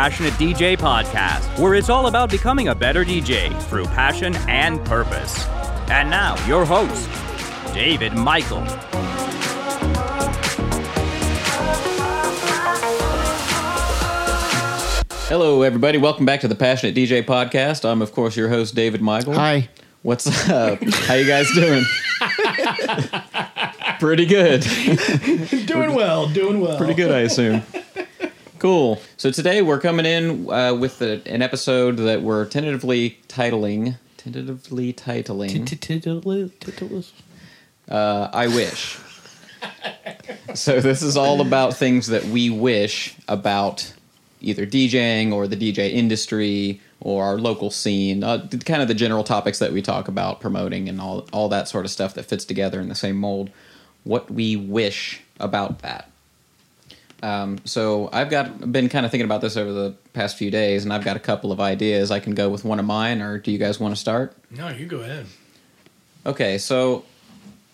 [0.00, 5.46] Passionate DJ podcast, where it's all about becoming a better DJ through passion and purpose.
[5.90, 7.06] And now, your host,
[7.74, 8.64] David Michael.
[15.28, 15.98] Hello, everybody.
[15.98, 17.86] Welcome back to the Passionate DJ podcast.
[17.86, 19.34] I'm, of course, your host, David Michael.
[19.34, 19.68] Hi.
[20.00, 20.82] What's up?
[20.82, 21.84] How you guys doing?
[24.00, 24.62] Pretty good.
[25.66, 26.78] Doing well, doing well.
[26.78, 27.62] Pretty good, I assume.
[28.60, 29.00] Cool.
[29.16, 33.96] So today we're coming in uh, with a, an episode that we're tentatively titling.
[34.18, 35.50] Tentatively titling.
[37.88, 38.98] Uh, I wish.
[40.54, 43.94] so this is all about things that we wish about
[44.42, 49.24] either DJing or the DJ industry or our local scene, uh, kind of the general
[49.24, 52.44] topics that we talk about promoting and all all that sort of stuff that fits
[52.44, 53.48] together in the same mold.
[54.04, 56.09] What we wish about that.
[57.22, 60.84] Um, so I've got been kind of thinking about this over the past few days,
[60.84, 62.10] and I've got a couple of ideas.
[62.10, 64.34] I can go with one of mine, or do you guys want to start?
[64.50, 65.26] No, you go ahead.
[66.24, 67.04] Okay, so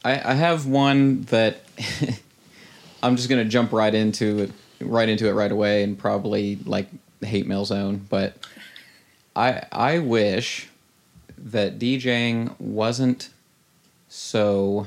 [0.05, 1.65] I, I have one that
[3.03, 6.89] I'm just gonna jump right into it, right into it right away, and probably like
[7.21, 8.05] hate mail zone.
[8.09, 8.37] But
[9.35, 10.69] I I wish
[11.39, 13.31] that DJing wasn't
[14.09, 14.87] so.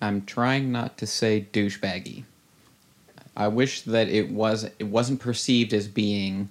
[0.00, 2.24] I'm trying not to say douchebaggy.
[3.36, 6.48] I wish that it was it wasn't perceived as being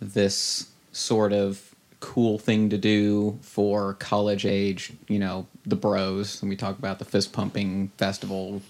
[0.00, 6.40] this sort of cool thing to do for college age, you know, the bros.
[6.40, 8.62] And we talk about the fist pumping festival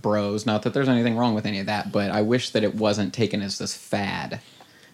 [0.00, 0.44] bros.
[0.44, 3.14] Not that there's anything wrong with any of that, but I wish that it wasn't
[3.14, 4.40] taken as this fad,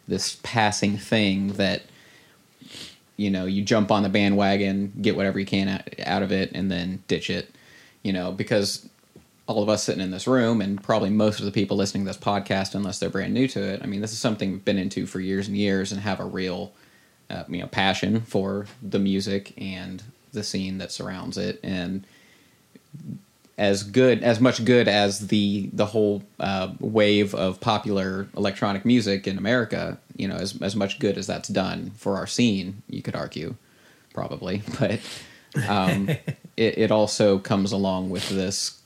[0.06, 1.83] this passing thing that
[3.20, 6.53] you know, you jump on the bandwagon, get whatever you can out, out of it
[6.55, 7.55] and then ditch it,
[8.03, 8.89] you know, because
[9.51, 12.09] all of us sitting in this room and probably most of the people listening to
[12.09, 13.80] this podcast unless they're brand new to it.
[13.83, 16.24] I mean this is something we've been into for years and years and have a
[16.24, 16.73] real
[17.29, 20.02] uh, you know passion for the music and
[20.33, 21.58] the scene that surrounds it.
[21.64, 22.07] And
[23.58, 29.27] as good as much good as the the whole uh, wave of popular electronic music
[29.27, 33.03] in america you know as, as much good as that's done for our scene you
[33.03, 33.55] could argue
[34.13, 34.63] probably.
[34.79, 35.01] But
[35.69, 36.08] um,
[36.57, 38.80] it, it also comes along with this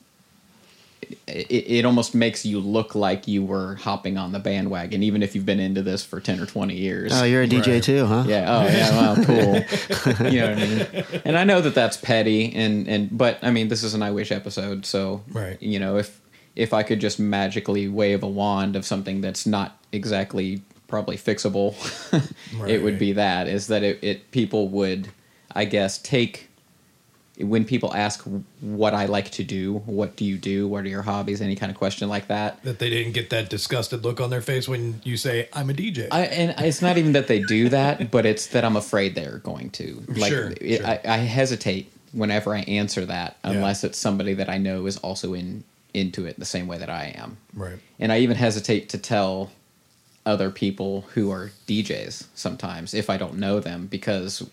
[1.27, 5.35] it, it almost makes you look like you were hopping on the bandwagon, even if
[5.35, 7.13] you've been into this for ten or twenty years.
[7.15, 7.83] Oh, you're a DJ Right.
[7.83, 8.25] too, huh?
[8.27, 8.45] yeah.
[8.49, 8.91] Oh, yeah.
[8.91, 10.31] Well, cool.
[10.31, 11.21] you know what I mean?
[11.25, 14.11] And I know that that's petty, and and but I mean, this is an I
[14.11, 15.61] wish episode, so Right.
[15.63, 16.21] You know, if
[16.57, 21.75] if I could just magically wave a wand of something that's not exactly probably fixable,
[22.69, 23.49] it would be that.
[23.49, 24.31] Is that it, it?
[24.31, 25.09] People would,
[25.53, 26.49] I guess, take
[27.39, 28.25] when people ask
[28.61, 31.71] what I like to do, what do you do, what are your hobbies, any kind
[31.71, 32.63] of question like that.
[32.63, 35.73] That they didn't get that disgusted look on their face when you say, I'm a
[35.73, 36.09] DJ.
[36.13, 39.39] I, and it's not even that they do that, but it's that I'm afraid they're
[39.39, 40.03] going to.
[40.09, 40.87] Like, Sure, it, sure.
[40.87, 45.35] I, I hesitate whenever I answer that, unless it's somebody that I know is also
[45.35, 47.37] in into it the same way that I am.
[47.55, 47.79] right.
[48.01, 49.53] And I even hesitate to tell
[50.27, 54.49] other people who are DJs sometimes if I don't know them because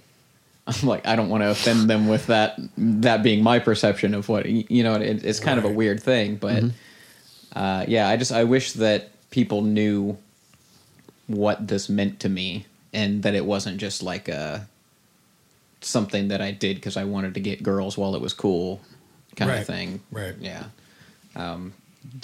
[0.67, 4.29] I'm like I don't want to offend them with that that being my perception of
[4.29, 4.93] what you know.
[4.95, 6.63] It, it's kind of a weird thing, but
[7.55, 10.17] uh, yeah, I just I wish that people knew
[11.27, 14.67] what this meant to me and that it wasn't just like a
[15.81, 18.81] something that I did because I wanted to get girls while it was cool
[19.35, 19.61] kind Right.
[19.61, 20.01] of thing.
[20.11, 20.35] Right.
[20.39, 20.65] Yeah.
[21.35, 21.73] Um,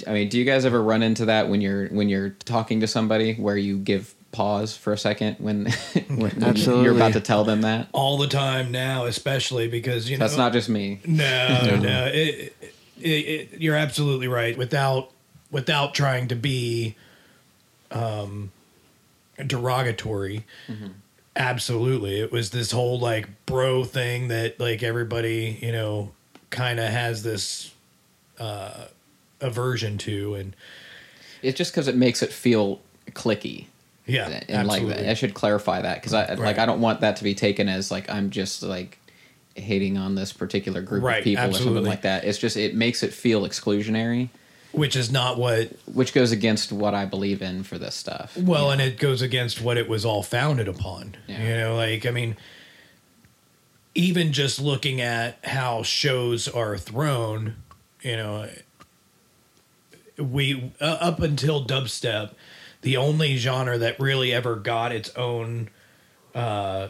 [0.06, 2.88] I mean, do you guys ever run into that when you're when you're talking to
[2.88, 5.72] somebody where you give pause for a second when,
[6.08, 7.88] when when you're about to tell them that?
[7.92, 10.26] All the time now, especially because, you know.
[10.26, 11.00] That's not just me.
[11.06, 12.12] No, no.
[12.14, 12.54] It,
[13.00, 14.58] it, it, you're absolutely right.
[14.58, 15.12] Without
[15.52, 16.96] without trying to be
[17.92, 18.52] um,
[19.46, 20.46] derogatory,
[21.36, 22.20] absolutely.
[22.20, 26.12] It was this whole like bro thing that like everybody you know
[26.50, 27.74] kind of has this
[28.40, 28.86] uh,
[29.42, 30.56] aversion to, and
[31.42, 32.82] It's just because it makes it feel
[33.12, 33.66] clicky.
[34.08, 34.94] Yeah, and absolutely.
[34.94, 35.10] that.
[35.10, 37.92] I should clarify that because I like I don't want that to be taken as
[37.92, 39.00] like I'm just like
[39.56, 42.24] hating on this particular group Right, of people or something like that.
[42.24, 44.30] It's just it makes it feel exclusionary,
[44.72, 48.38] which is not what which goes against what I believe in for this stuff.
[48.38, 51.16] Well, and it goes against what it was all founded upon.
[51.28, 51.44] Yeah.
[51.44, 52.38] You know, like I mean,
[53.96, 57.56] even just looking at how shows are thrown,
[58.02, 58.48] you know,
[60.18, 62.34] we uh, up until dubstep,
[62.82, 65.70] the only genre that really ever got its own
[66.36, 66.90] uh,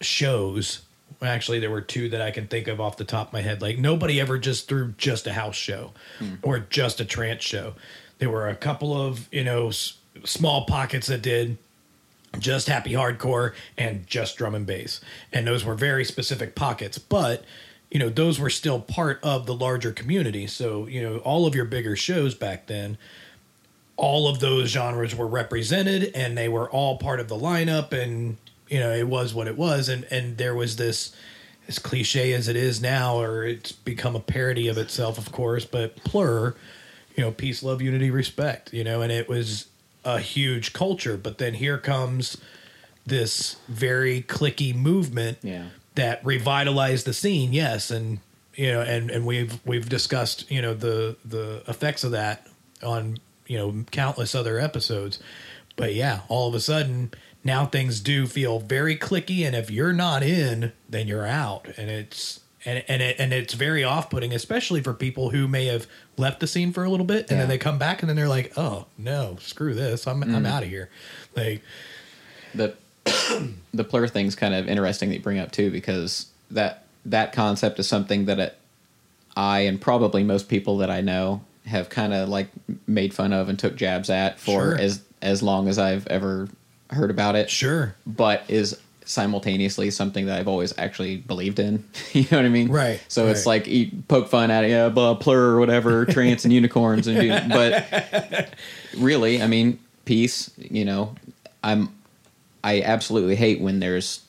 [0.00, 0.82] shows.
[1.20, 3.60] Actually, there were two that I can think of off the top of my head.
[3.60, 5.92] Like nobody ever just threw just a house show
[6.42, 7.74] or just a trance show.
[8.18, 11.58] There were a couple of you know s- small pockets that did
[12.38, 15.00] just happy hardcore and just drum and bass.
[15.32, 17.44] And those were very specific pockets, but
[17.90, 20.46] you know, those were still part of the larger community.
[20.46, 22.98] So, you know, all of your bigger shows back then,
[23.98, 28.36] all of those genres were represented and they were all part of the lineup and
[28.68, 31.14] you know, it was what it was and and there was this
[31.66, 35.64] as cliche as it is now or it's become a parody of itself, of course,
[35.66, 36.54] but Plur,
[37.16, 39.66] you know, peace, love, unity, respect, you know, and it was
[40.04, 42.38] a huge culture, but then here comes
[43.04, 45.66] this very clicky movement Yeah.
[45.96, 47.52] that revitalized the scene.
[47.52, 48.20] Yes, and
[48.54, 52.46] you know, and and we've we've discussed you know the the effects of that
[52.82, 53.18] on
[53.48, 55.18] you know countless other episodes.
[55.74, 57.12] But yeah, all of a sudden
[57.42, 61.90] now things do feel very clicky, and if you're not in, then you're out, and
[61.90, 62.40] it's.
[62.64, 65.86] And and it, and it's very off putting, especially for people who may have
[66.16, 67.36] left the scene for a little bit, and Yeah.
[67.38, 70.08] then they come back, and then they're like, "Oh no, screw this!
[70.08, 70.46] I'm I'm mm.
[70.46, 70.90] out of here."
[71.36, 71.62] Like,
[72.52, 72.74] the
[73.72, 77.78] the plur thing's kind of interesting that you bring up too because that that concept
[77.78, 78.58] is something that it,
[79.36, 82.48] I and probably most people that I know have kind of like
[82.86, 84.78] made fun of and took jabs at for Sure.
[84.78, 86.48] as as long as I've ever
[86.90, 87.50] heard about it.
[87.50, 91.82] sure, But is simultaneously something that I've always actually believed in.
[92.12, 92.68] you know what I mean?
[92.68, 96.44] Right, So it's like you poke fun at it, yeah, blah, plur or whatever, trance
[96.44, 98.54] and unicorns and do, but
[98.98, 101.14] really, I mean, peace, you know,
[101.64, 101.88] I'm
[102.62, 104.20] I absolutely hate when there's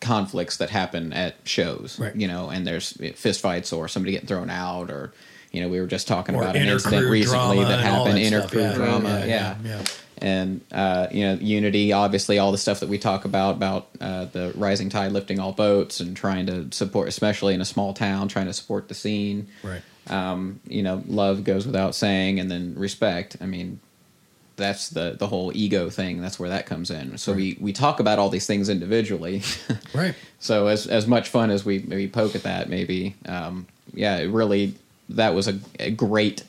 [0.00, 2.14] conflicts that happen at shows, Right.
[2.14, 5.12] you know, and there's fist fights or somebody getting thrown out or
[5.52, 8.46] you know, we were just talking Or about an incident recently that happened, that inter
[8.46, 9.84] crew Yeah, drama, yeah, yeah,
[10.18, 14.26] and uh, you know unity obviously all the stuff that we talk about about uh,
[14.26, 18.28] the rising tide lifting all boats and trying to support especially in a small town
[18.28, 19.48] trying to support the scene.
[19.62, 19.82] Right.
[20.08, 23.36] um, you know love goes without saying and then respect.
[23.40, 23.80] I mean
[24.56, 26.20] that's the the whole ego thing.
[26.20, 27.16] That's where that comes in.
[27.16, 29.42] So we we talk about all these things individually.
[29.94, 30.14] Right.
[30.40, 34.26] so as as much fun as we maybe poke at that maybe um, yeah it
[34.30, 34.74] really
[35.10, 36.44] that was a, a great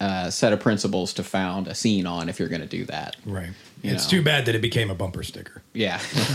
[0.00, 3.14] uh, set of principles to found a scene on if you're going to do that
[3.24, 3.50] Right.
[3.82, 4.18] You it's know.
[4.18, 5.62] too bad that it became a bumper sticker.
[5.72, 6.00] yeah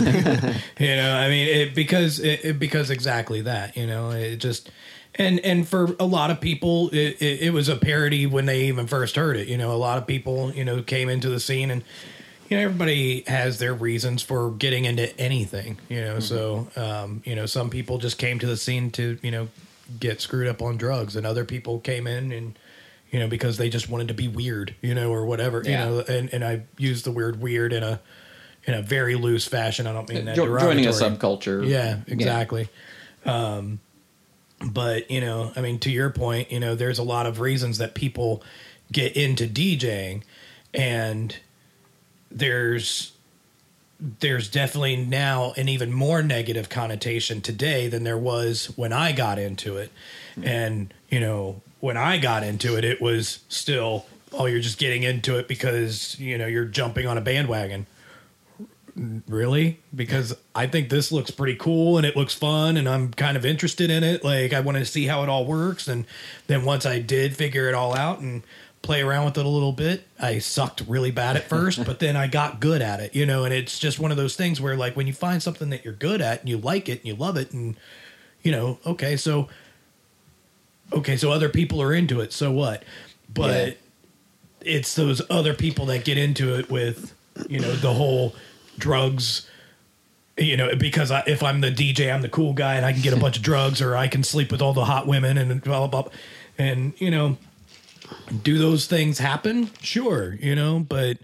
[0.78, 3.76] You know, I mean, it because it, it because exactly that.
[3.76, 4.70] You know, it just
[5.14, 8.64] and and for a lot of people, it, it, it was a parody when they
[8.66, 9.48] even first heard it.
[9.48, 11.82] You know, a lot of people, you know, came into the scene and.
[12.50, 15.76] You know, everybody has their reasons for getting into anything.
[15.90, 19.30] You know, so um, you know, some people just came to the scene to you
[19.30, 19.48] know
[20.00, 22.58] get screwed up on drugs, and other people came in and
[23.10, 25.62] you know because they just wanted to be weird, you know, or whatever.
[25.64, 25.70] Yeah.
[25.70, 28.00] You know, and and I use the word weird in a
[28.64, 29.86] in a very loose fashion.
[29.86, 32.68] I don't mean that Jo- joining a subculture Yeah, exactly.
[33.24, 33.80] Um,
[34.64, 37.78] but you know, I mean, to your point, you know, there's a lot of reasons
[37.78, 38.42] that people
[38.92, 40.22] get into DJing,
[40.74, 41.36] and
[42.30, 43.12] there's
[44.00, 49.38] there's definitely now an even more negative connotation today than there was when I got
[49.38, 49.90] into it.
[50.42, 55.02] And, you know, when I got into it, it was still, oh, you're just getting
[55.02, 57.86] into it because, you know, you're jumping on a bandwagon.
[59.28, 59.80] Really?
[59.94, 63.44] Because I think this looks pretty cool and it looks fun and I'm kind of
[63.44, 64.24] interested in it.
[64.24, 65.88] Like, I want to see how it all works.
[65.88, 66.04] And
[66.46, 68.42] then once I did figure it all out and
[68.82, 72.16] play around with it a little bit, I sucked really bad at first, but then
[72.16, 73.44] I got good at it, you know.
[73.44, 75.94] And it's just one of those things where, like, when you find something that you're
[75.94, 77.76] good at and you like it and you love it, and,
[78.42, 79.48] you know, okay, so,
[80.92, 82.32] okay, so other people are into it.
[82.32, 82.82] So what?
[83.32, 83.74] But Yeah.
[84.62, 87.14] it's those other people that get into it with,
[87.48, 88.34] you know, the whole
[88.78, 89.46] drugs
[90.40, 93.02] you know, because I, if I'm the DJ, I'm the cool guy, and I can
[93.02, 95.60] get a bunch of drugs, or I can sleep with all the hot women, and
[95.60, 96.12] blah blah blah.
[96.56, 97.38] And you know,
[98.42, 99.70] do those things happen?
[99.80, 101.18] Sure, you know, but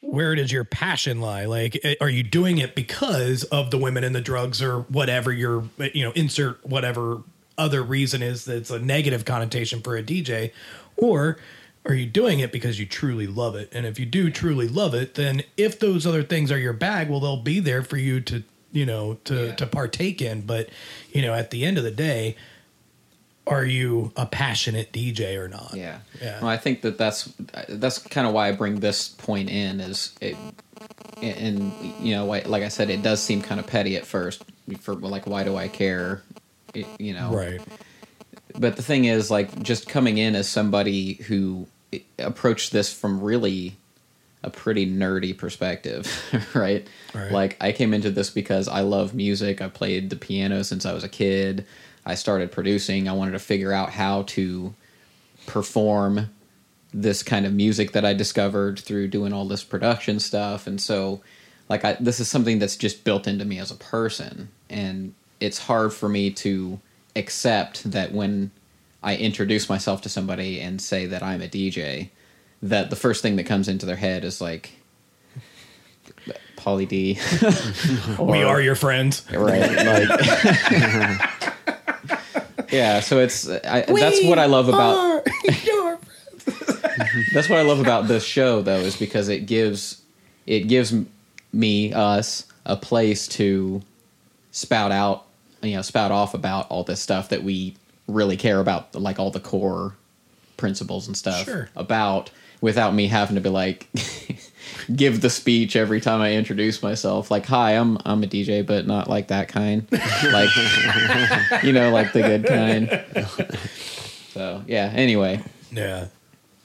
[0.00, 1.44] where does your passion lie?
[1.46, 5.32] Like, eh, are you doing it because of the women and the drugs, or whatever
[5.32, 7.22] your you know insert whatever
[7.56, 10.52] other reason is that's a negative connotation for a DJ,
[10.96, 11.38] or
[11.84, 13.68] are you doing it because you truly love it?
[13.72, 17.08] And if you do truly love it, then if those other things are your bag,
[17.08, 18.42] well, they'll be there for you to,
[18.72, 19.54] you know, to Yeah.
[19.56, 20.42] to partake in.
[20.42, 20.68] But
[21.12, 22.36] you know, at the end of the day,
[23.48, 25.72] are you a passionate DJ or not?
[25.74, 26.40] Yeah, Yeah.
[26.40, 27.32] Well, I think that that's
[27.68, 30.36] that's kind of why I bring this point in is it,
[31.22, 34.44] and you know, like like I said, it does seem kind of petty at first.
[34.80, 36.22] For like, why do I care?
[36.74, 37.60] It- you know, Right.
[38.58, 41.66] But the thing is, like, just coming in as somebody who
[42.18, 43.76] approached this from really
[44.42, 46.06] a pretty nerdy perspective,
[46.54, 46.86] right?
[47.14, 47.30] Right.
[47.30, 49.60] Like, I came into this because I love music.
[49.62, 51.66] I played the piano since I was a kid.
[52.08, 53.08] I started producing.
[53.08, 54.74] I wanted to figure out how to
[55.46, 56.30] perform
[56.92, 61.20] this kind of music that I discovered through doing all this production stuff, and so
[61.68, 65.58] like I, this is something that's just built into me as a person, and it's
[65.58, 66.80] hard for me to
[67.14, 68.50] accept that when
[69.02, 72.08] I introduce myself to somebody and say that I'm a DJ,
[72.62, 74.72] that the first thing that comes into their head is like
[76.56, 77.18] Pauly D.
[78.22, 79.24] we are your friends.
[79.32, 80.08] right?
[80.08, 81.77] Like,
[82.70, 83.00] yeah.
[83.00, 85.24] So it's I, that's what I love about
[87.32, 90.02] that's what I love about this show, though, is because it gives
[90.46, 90.94] it gives
[91.52, 93.82] me us a place to
[94.50, 95.26] spout out,
[95.62, 99.30] you know, spout off about all this stuff that we really care about, like all
[99.30, 99.94] the core
[100.56, 101.68] principles and stuff Sure.
[101.76, 103.88] about, without me having to be like.
[104.94, 107.30] Give the speech every time I introduce myself.
[107.30, 109.86] Like, hi, I'm I'm a DJ, but not like that kind.
[110.32, 110.50] like,
[111.64, 113.04] you know, like the good kind.
[114.32, 114.92] So yeah.
[114.94, 116.06] Anyway, Yeah.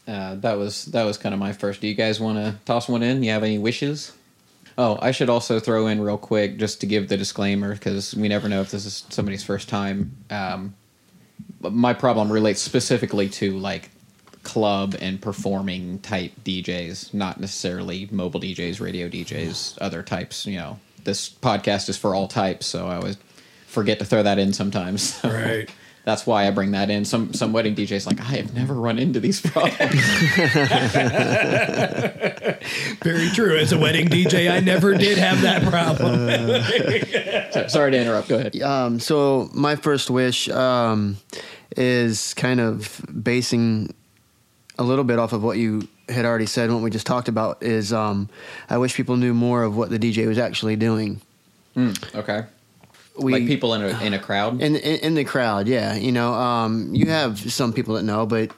[0.07, 1.81] uh, that was that was kind of my first.
[1.81, 3.23] Do you guys want to toss one in?
[3.23, 4.11] You have any wishes?
[4.77, 8.27] Oh, I should also throw in real quick just to give the disclaimer because we
[8.27, 10.17] never know if this is somebody's first time.
[10.31, 10.73] Um,
[11.61, 13.89] my problem relates specifically to like
[14.43, 20.45] club and performing type DJs, not necessarily mobile DJs, radio DJs, other types.
[20.45, 23.17] You know, this podcast is for all types, so I always
[23.67, 25.13] forget to throw that in sometimes.
[25.15, 25.69] So Right.
[26.05, 27.05] That's why I bring that in.
[27.05, 29.77] Some some wedding DJs like I have never run into these problems.
[33.03, 33.57] Very true.
[33.57, 36.27] As a wedding DJ, I never did have that problem.
[37.53, 38.29] So- Sorry to interrupt.
[38.29, 38.59] Go ahead.
[38.61, 41.17] Um, so my first wish um,
[41.77, 43.93] is kind of basing
[44.77, 46.65] a little bit off of what you had already said.
[46.65, 48.29] and What we just talked about is um,
[48.69, 51.21] I wish people knew more of what the DJ was actually doing.
[51.77, 52.45] Okay.
[53.17, 54.59] We, like people in a in a crowd.
[54.59, 55.93] in, in in the crowd, yeah.
[55.93, 58.51] You know, um, you have some people that know, but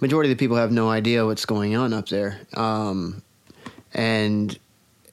[0.00, 2.40] majority of the people have no idea what's going on up there.
[2.54, 3.22] Um,
[3.94, 4.58] and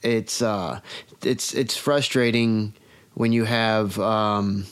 [0.01, 0.79] it's uh,
[1.23, 2.73] it's it's frustrating
[3.13, 4.65] when you have um,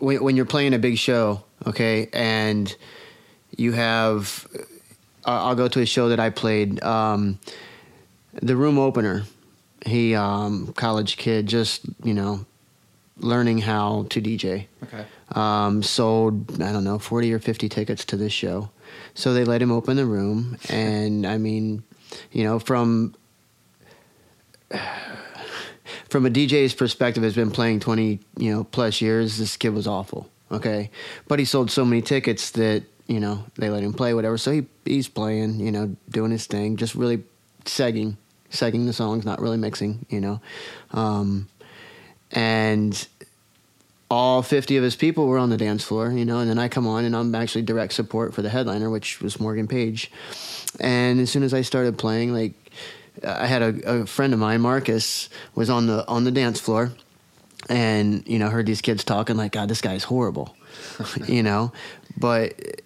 [0.00, 2.74] when when you're playing a big show, okay, and
[3.56, 4.46] you have.
[5.24, 6.82] I- I'll go to a show that I played.
[6.82, 7.38] Um,
[8.34, 9.24] the room opener.
[9.86, 12.46] He um, college kid, just you know,
[13.18, 14.66] learning how to DJ.
[14.84, 15.04] okay.
[15.32, 18.70] Um, sold I don't know forty or fifty tickets to this show,
[19.14, 21.82] so they let him open the room, and I mean,
[22.32, 23.14] you know, from
[26.08, 29.38] from a DJ's perspective, has been playing twenty you know plus years.
[29.38, 30.28] This kid was awful.
[30.50, 30.90] Okay,
[31.26, 34.38] but he sold so many tickets that you know they let him play whatever.
[34.38, 37.22] So he he's playing, you know, doing his thing, just really
[37.64, 38.16] segging,
[38.50, 40.40] segging the songs, not really mixing, you know,
[40.92, 41.48] um,
[42.30, 43.06] and
[44.10, 46.68] all 50 of his people were on the dance floor, you know, and then I
[46.68, 50.10] come on and I'm actually direct support for the headliner, which was Morgan Page.
[50.78, 52.52] And as soon as I started playing, like
[53.26, 56.92] I had a, a friend of mine, Marcus, was on the on the dance floor
[57.68, 60.54] and, you know, heard these kids talking like, God, this guy's horrible.
[61.26, 61.72] you know,
[62.16, 62.82] but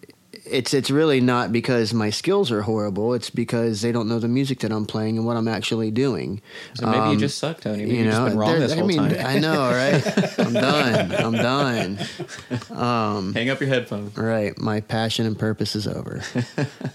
[0.51, 3.15] it's it's really not because my skills are horrible.
[3.15, 6.41] It's because they don't know the music that I'm playing and what I'm actually doing.
[6.75, 7.85] So maybe you Um, just suck, Tony.
[7.85, 9.27] Maybe you have just been wrong there- this I mean, time.
[9.27, 10.39] I know, right?
[10.39, 11.15] I'm done.
[11.15, 13.33] I'm done.
[13.35, 14.17] Hang up your headphones.
[14.17, 14.57] Right.
[14.59, 16.23] My passion and purpose is over.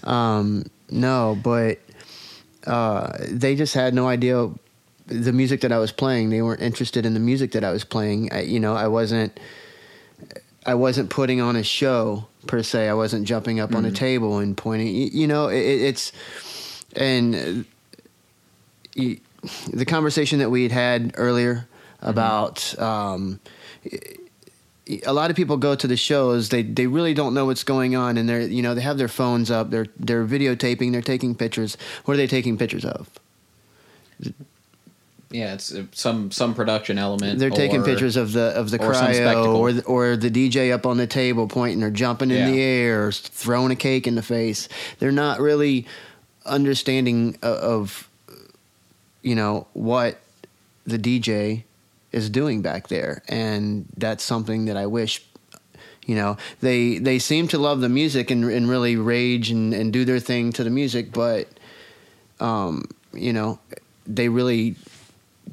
[0.04, 1.78] um, no, but
[2.66, 4.50] uh, they just had no idea
[5.06, 6.30] the music that I was playing.
[6.30, 8.32] They weren't interested in the music that I was playing.
[8.32, 9.38] I, you know, I wasn't.
[10.66, 12.88] I wasn't putting on a show per se.
[12.88, 14.88] I wasn't jumping up on a table and pointing.
[14.88, 16.12] You, you know, it, it's
[16.96, 17.98] and uh,
[18.94, 19.20] you,
[19.72, 21.68] the conversation that we had had earlier
[22.00, 22.78] about.
[22.78, 23.40] Um,
[25.06, 27.96] a lot of people go to the shows they they really don't know what's going
[27.96, 31.34] on and they're you know they have their phones up they're they're videotaping they're taking
[31.34, 33.08] pictures what are they taking pictures of
[35.34, 37.40] Yeah, it's uh, some some production element.
[37.40, 39.56] they're taking or- pictures of the of the or cryo spectacle.
[39.56, 42.50] or the, or the DJ up on the table pointing or jumping in Yeah.
[42.52, 44.68] the air or throwing a cake in the face
[45.00, 45.86] they're not really
[46.46, 48.08] understanding of, of
[49.22, 50.20] you know what
[50.86, 51.64] the DJ
[52.12, 55.20] is doing back there and that's something that I wish
[56.06, 59.92] you know they they seem to love the music and, and really rage and, and
[59.92, 61.48] do their thing to the music but
[62.38, 63.58] um you know
[64.06, 64.76] they really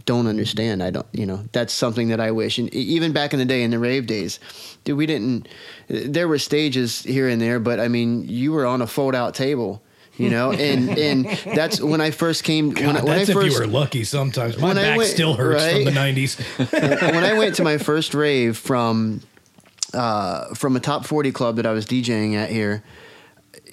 [0.06, 3.40] don't understand i don't you know that's something that i wish and even back in
[3.40, 4.40] the day in the rave days
[4.84, 5.48] dude we didn't
[5.88, 9.34] there were stages here and there but i mean you were on a fold out
[9.36, 9.82] table
[10.18, 13.32] you know and and that's when i first came when, I- God, when i that's
[13.34, 14.58] first if you were lucky sometimes.
[14.58, 16.72] My when I back went- still hurts from the 90s.
[17.14, 19.22] when I went to my first rave from
[19.94, 22.82] uh, from a top forty club that I was DJing at here,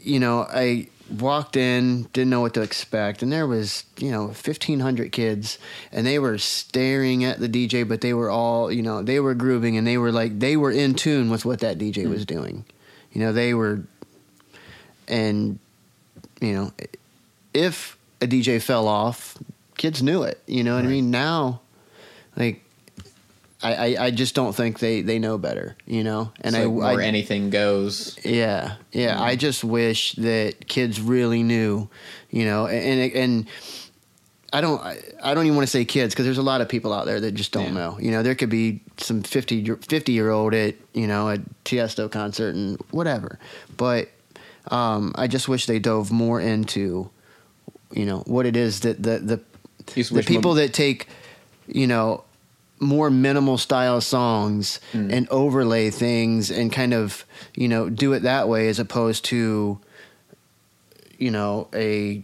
[0.02, 4.26] you know, I walked in, didn't know what to expect, and there was, you know,
[4.26, 5.58] 1,500 kids,
[5.92, 9.34] and they were staring at the DJ, but they were all, you know, they were
[9.34, 12.10] grooving, and they were like, they were in tune with what that DJ hmm.
[12.10, 12.64] was doing.
[13.12, 13.84] You know, they were,
[15.06, 15.58] and,
[16.40, 16.72] you know,
[17.54, 19.36] if a DJ fell off,
[19.76, 20.42] kids knew it.
[20.46, 21.10] You know what I mean?
[21.10, 21.60] Now,
[22.36, 22.62] like,
[23.62, 26.30] I, I, I just don't think they, they know better, you know?
[26.42, 28.16] And It's I, like more I anything goes.
[28.24, 29.20] yeah, yeah.
[29.20, 31.88] I just wish that kids really knew,
[32.30, 33.46] you know, and and
[34.52, 34.80] I don't
[35.22, 37.20] I, don't even want to say kids because there's a lot of people out there
[37.20, 37.70] that just don't Yeah.
[37.72, 37.98] know.
[38.00, 41.38] You know, there could be some 50 year, 50 year old at you know a
[41.64, 43.38] Tiesto concert and whatever,
[43.76, 44.08] but
[44.70, 47.10] um, I just wish they dove more into,
[47.92, 49.40] you know, what it is that the the
[50.12, 51.08] the people more- that take,
[51.66, 52.22] you know,
[52.80, 55.12] more minimal style songs Mm.
[55.12, 59.78] and overlay things and kind of, you know, do it that way as opposed to,
[61.18, 62.22] you know, a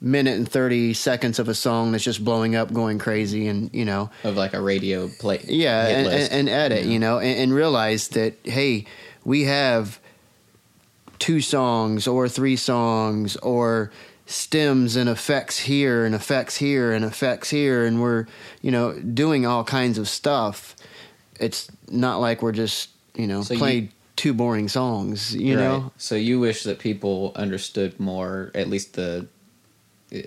[0.00, 3.84] minute and 30 seconds of a song that's just blowing up, going crazy, and, you
[3.84, 5.40] know, of like a radio play.
[5.46, 8.84] yeah, and, and, and edit, you know, and, and realize that hey,
[9.24, 10.00] we have
[11.20, 13.92] two songs or three songs or
[14.32, 18.26] stems and effects here and effects here and effects here, and we're
[18.62, 20.74] you know doing all kinds of stuff.
[21.38, 25.62] It's not like we're just you know So you- playing two boring songs, you Right.
[25.62, 25.92] know.
[25.98, 29.26] So you wish that people understood more, at least the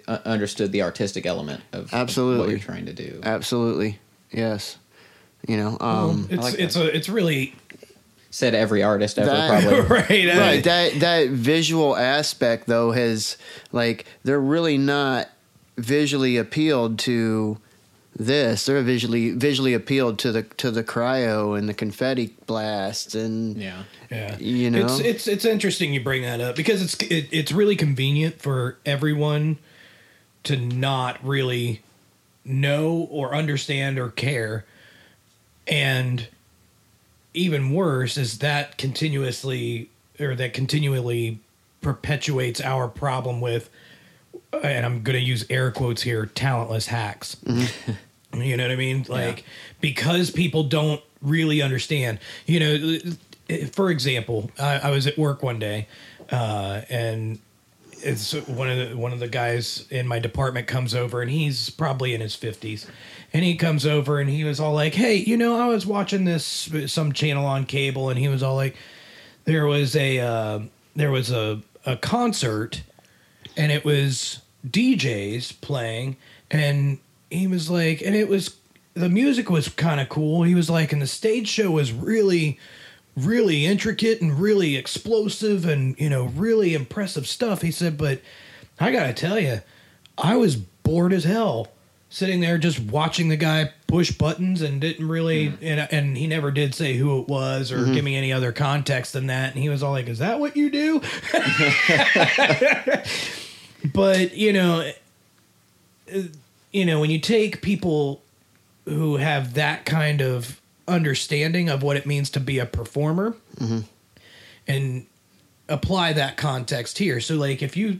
[0.07, 3.19] uh, understood the artistic element of of what you're trying to do.
[3.23, 3.99] Absolutely,
[4.31, 4.77] yes.
[5.47, 7.53] You know, um, it's like it's a it's really
[8.35, 9.79] Said every artist ever, That- probably.
[10.27, 10.35] right.
[10.35, 13.37] uh, right that that visual aspect though has
[13.71, 15.29] like they're really not
[15.77, 17.57] visually appealed to
[18.13, 23.55] this they're visually visually appealed to the to the cryo and the confetti blasts and
[23.55, 23.83] Yeah.
[24.11, 24.83] Yeah, You know?
[24.85, 28.77] it's it's it's interesting you bring that up because it's it, it's really convenient for
[28.85, 29.59] everyone
[30.43, 31.81] to not really
[32.43, 34.65] know or understand or care,
[35.67, 36.27] and
[37.35, 41.39] even worse is that continuously or that continually
[41.81, 43.69] perpetuates our problem with,
[44.63, 47.37] and I'm going to use air quotes here, talentless hacks.
[48.33, 49.05] You know what I mean?
[49.07, 49.43] Like
[49.81, 52.19] because people don't really understand.
[52.45, 52.99] You know,
[53.71, 55.87] for example, I, I was at work one day,
[56.31, 57.39] uh, and
[58.01, 61.69] it's one of the one of the guys in my department comes over, and he's
[61.69, 62.87] probably in his fifties,
[63.35, 66.23] and he comes over and he was all like, "Hey, you know, I was watching
[66.23, 68.75] this some channel on cable, and he was all like,
[69.43, 70.59] there was a uh,
[70.95, 72.81] there was a a concert."
[73.57, 76.17] and it was DJs playing,
[76.51, 78.55] and he was like, and it was
[78.93, 80.43] the music was kind of cool.
[80.43, 82.59] He was like, and the stage show was really,
[83.15, 87.61] really intricate and really explosive, and you know, really impressive stuff.
[87.61, 88.21] He said, but
[88.79, 89.61] I gotta tell you,
[90.17, 91.69] I was bored as hell
[92.15, 95.65] sitting there just watching the guy push buttons and didn't really mm-hmm.
[95.65, 97.93] and, and he never did say who it was or mm-hmm.
[97.93, 99.53] give me any other context than that.
[99.53, 101.01] And he was all like is that what you do?
[103.93, 104.89] But you know
[106.71, 108.21] you know when you take people
[108.85, 113.79] who have that kind of understanding of what it means to be a performer mm-hmm.
[114.67, 115.05] and
[115.67, 117.19] apply that context here.
[117.19, 117.99] So like if you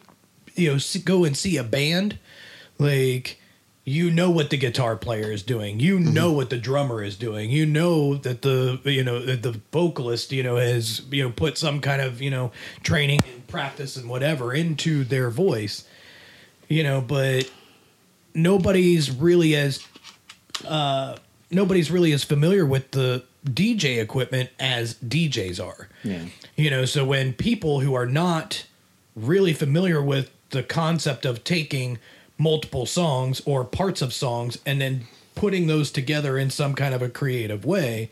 [0.55, 2.17] you know go and see a band
[2.79, 3.39] like
[3.87, 5.79] you know what the guitar player is doing.
[5.79, 7.51] You know what the drummer is doing.
[7.51, 11.57] You know that the you know that the vocalist you know has you know put
[11.57, 12.51] some kind of you know
[12.83, 15.87] training and practice and whatever into their voice
[16.67, 17.49] you know but
[18.33, 19.85] nobody's really as
[20.65, 21.15] uh
[21.51, 25.89] nobody's really as familiar with the DJ equipment as DJs are.
[26.03, 26.25] Yeah.
[26.55, 28.65] you know, so when people who are not
[29.15, 31.99] really familiar with the concept of taking
[32.37, 35.01] multiple songs or parts of songs and then
[35.35, 38.09] putting those together in some kind of a creative way,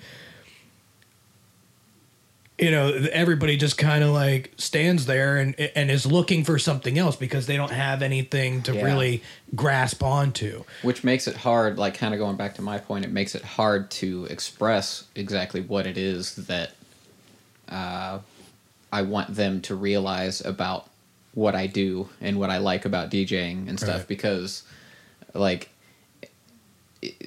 [2.59, 6.97] you know, everybody just kind of like stands there and and is looking for something
[6.99, 8.83] else because they don't have anything to Yeah.
[8.85, 9.23] really
[9.55, 10.63] grasp onto.
[10.83, 13.43] Which makes it hard, like kind of going back to my point, it makes it
[13.43, 16.71] hard to express exactly what it is that
[17.69, 18.19] uh,
[18.91, 20.87] I want them to realize about
[21.33, 24.07] what I do and what I like about DJing and stuff Right.
[24.07, 24.63] because,
[25.33, 25.69] like,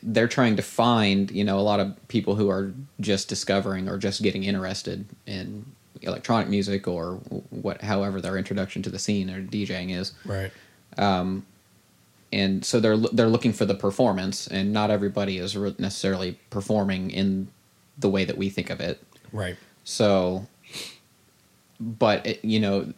[0.03, 3.99] they're trying to find, you know, a lot of people who are just discovering or
[3.99, 5.67] just getting interested in
[6.03, 7.15] electronic music or
[7.51, 10.51] what, however their introduction to the scene or DJing is Right.
[10.99, 11.45] um,
[12.33, 17.49] and so they're they're looking for the performance, and not everybody is necessarily performing in
[17.97, 19.01] the way that we think of it.
[19.33, 19.57] Right.
[19.85, 20.47] So
[21.79, 22.93] but it, you know,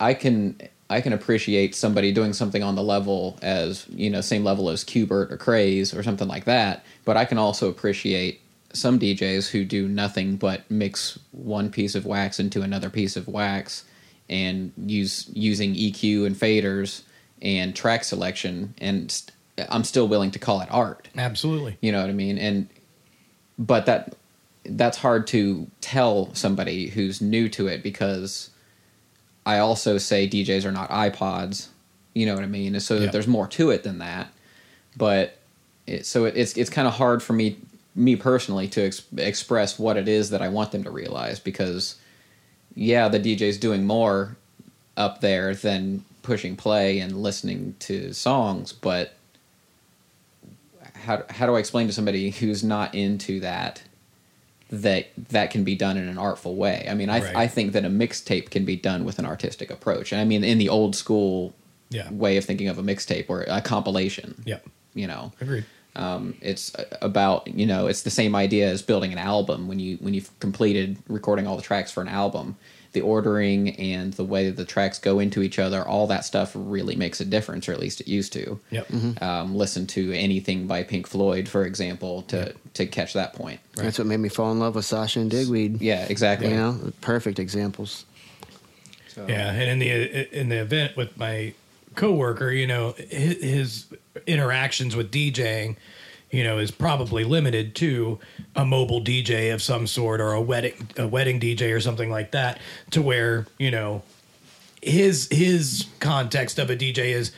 [0.00, 4.44] I- can I can appreciate somebody doing something on the level as you know same
[4.44, 6.84] level as Qbert or Craze or something like that.
[7.04, 8.40] But I can also appreciate
[8.72, 13.26] some DJs who do nothing but mix one piece of wax into another piece of
[13.26, 13.84] wax
[14.28, 17.02] and use using EQ and faders
[17.42, 19.32] and track selection and st-
[19.70, 21.08] I'm still willing to call it art.
[21.16, 21.78] Absolutely.
[21.80, 22.38] You know what I mean?
[22.38, 22.68] And
[23.58, 24.14] but that
[24.64, 28.50] that's hard to tell somebody who's new to it because
[29.46, 31.68] I also say DJs are not iPods.
[32.14, 32.78] You know what I mean?
[32.80, 33.10] So that Yeah.
[33.12, 34.32] there's more to it than that.
[34.96, 35.38] But
[35.86, 37.56] it, so it, it's it's kind of hard for me
[37.94, 41.96] me personally to ex- express what it is that I want them to realize because
[42.74, 44.36] yeah, the DJ's doing more
[44.96, 49.14] up there than pushing play and listening to songs, but
[50.94, 53.82] how how do I explain to somebody who's not into that
[54.70, 56.86] that that can be done in an artful way?
[56.90, 57.36] I mean, I Right.
[57.36, 60.12] I think that a mixtape can be done with an artistic approach.
[60.12, 61.54] And I mean, in the old school
[61.90, 62.10] Yeah.
[62.10, 64.42] way of thinking of a mixtape or a compilation.
[64.44, 64.58] Yeah.
[64.94, 65.64] You know, Agreed.
[65.94, 69.98] um, it's about you know it's the same idea as building an album when you
[70.00, 72.56] when you've completed recording all the tracks for an album
[72.96, 76.96] the ordering and the way the tracks go into each other all that stuff really
[76.96, 78.86] makes a difference or at least it used to Yep.
[79.22, 83.98] um, listen to anything by pink floyd for example to to catch that point That's
[83.98, 85.80] what made me fall in love with Sasha and Digweed.
[85.80, 88.04] yeah exactly You know, perfect examples.
[89.14, 91.52] So- Yeah, and in the in the event with my
[91.94, 93.86] coworker, you know, his, his
[94.26, 95.76] interactions with DJing,
[96.30, 98.18] you know, is probably limited to
[98.54, 102.32] a mobile DJ of some sort or a wedding a wedding DJ or something like
[102.32, 102.58] that,
[102.90, 104.02] to where you know
[104.82, 107.32] his his context of a DJ is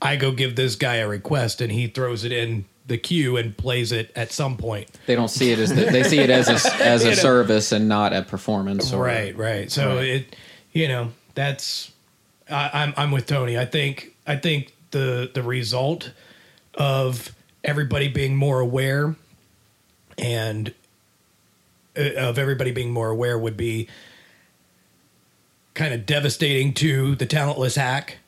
[0.00, 3.56] I go give this guy a request and he throws it in the queue and
[3.56, 4.88] plays it at some point.
[5.06, 7.22] they don't see it as the, they see it as a, as a You know.
[7.22, 10.04] service and not a performance or, right right so Right.
[10.08, 10.36] it
[10.72, 11.92] you know that's
[12.50, 16.10] I, i'm i'm with tony i think i think the the result
[16.74, 17.30] of
[17.64, 19.14] everybody being more aware
[20.18, 20.74] and
[21.96, 23.88] uh, of everybody being more aware would be
[25.74, 28.18] kind of devastating to the talentless hack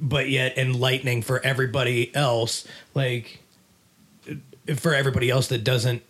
[0.00, 3.40] but yet enlightening for everybody else like
[4.76, 6.02] for everybody else that doesn't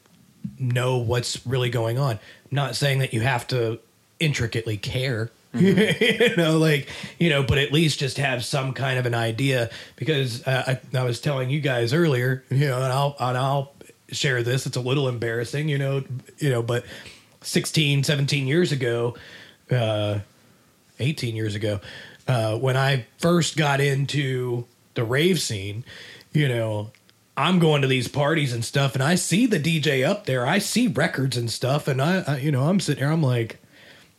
[0.58, 2.12] know what's really going on.
[2.12, 2.20] I'm
[2.50, 3.78] not saying that you have to
[4.18, 5.30] intricately care.
[5.58, 9.70] you know, like you know, but at least just have some kind of an idea.
[9.96, 13.72] Because uh, I, I was telling you guys earlier, you know, and I'll and I'll
[14.12, 14.66] share this.
[14.66, 16.04] It's a little embarrassing, you know,
[16.38, 16.84] you know, but
[17.42, 19.16] 16, 17 years ago,
[19.70, 20.20] uh,
[20.98, 21.80] 18 years ago,
[22.28, 25.84] uh, when I first got into the rave scene,
[26.32, 26.90] you know,
[27.36, 30.46] I'm going to these parties and stuff, and I see the DJ up there.
[30.46, 33.58] I see records and stuff, and I, I you know, I'm sitting here, I'm like,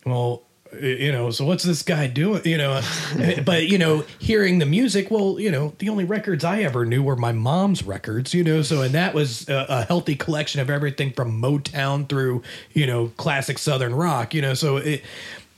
[0.05, 0.41] well,
[0.79, 2.41] you know, so what's this guy doing?
[2.45, 2.81] You know,
[3.45, 7.03] but you know, hearing the music, well, you know, the only records I ever knew
[7.03, 10.69] were my mom's records, you know, so and that was a, a healthy collection of
[10.69, 15.01] everything from Motown through, you know, classic Southern rock, you know, so it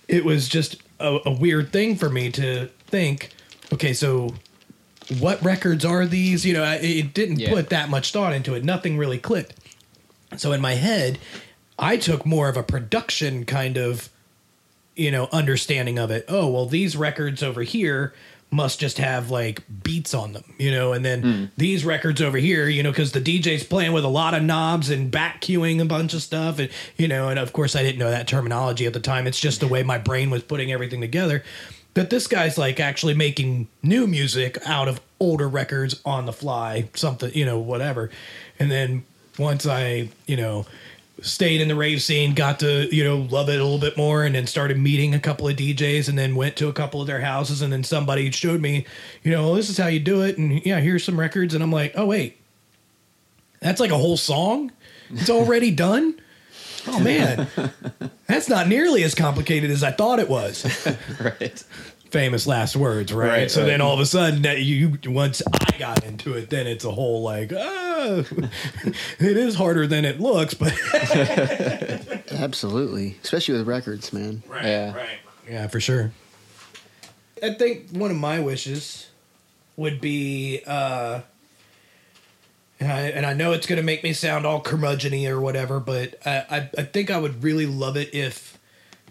[0.08, 3.30] it was just a, a weird thing for me to think,
[3.73, 4.34] okay, so
[5.19, 6.45] what records are these?
[6.45, 7.49] You know, I- it didn't Yeah.
[7.52, 8.63] put that much thought into it.
[8.63, 9.54] Nothing really clicked.
[10.38, 11.19] So in my head,
[11.78, 14.10] I took more of a production kind of,
[14.96, 16.26] you know, understanding of it.
[16.28, 18.14] Oh, well, these records over here
[18.54, 21.46] must just have like beats on them, you know, and then hmm.
[21.58, 24.90] these records over here, you know, because the DJ's playing with a lot of knobs
[24.90, 28.00] and back cueing a bunch of stuff, and you know, and of course I didn't
[28.00, 29.28] know that terminology at the time.
[29.28, 31.44] It's just the way my brain was putting everything together.
[31.96, 36.90] That this guy's like actually making new music out of older records on the fly,
[36.96, 38.10] something, you know, whatever.
[38.60, 39.04] And then
[39.38, 40.66] once I, you know,
[41.24, 44.24] stayed in the rave scene, got to, you know, love it a little bit more,
[44.24, 47.08] and then started meeting a couple of DJs and then went to a couple of
[47.08, 47.62] their houses.
[47.62, 48.86] And then somebody showed me,
[49.24, 50.38] you know, this is how you do it.
[50.38, 51.54] And yeah, here's some records.
[51.54, 52.38] And I'm like, oh, wait,
[53.62, 54.72] that's like a whole song?
[55.10, 56.20] It's already done?
[56.86, 57.48] Oh, man.
[58.28, 60.66] That's not nearly as complicated as I thought it was.
[61.22, 61.64] right
[62.13, 63.28] Famous last words, right?
[63.28, 63.67] Right, so right.
[63.69, 66.91] then all of a sudden, that you once I got into it, then it's a
[66.91, 68.23] whole like, ah,
[69.19, 70.71] it is harder than it looks, but
[72.32, 74.43] Absolutely, especially with records, man.
[74.47, 74.95] Right, Yeah.
[74.95, 75.17] right.
[75.49, 76.12] Yeah, for sure.
[77.41, 79.08] I think one of my wishes
[79.76, 81.21] would be, uh,
[82.80, 85.80] and I, and I know it's going to make me sound all curmudgeony or whatever,
[85.80, 88.60] but I, I, I think I would really love it if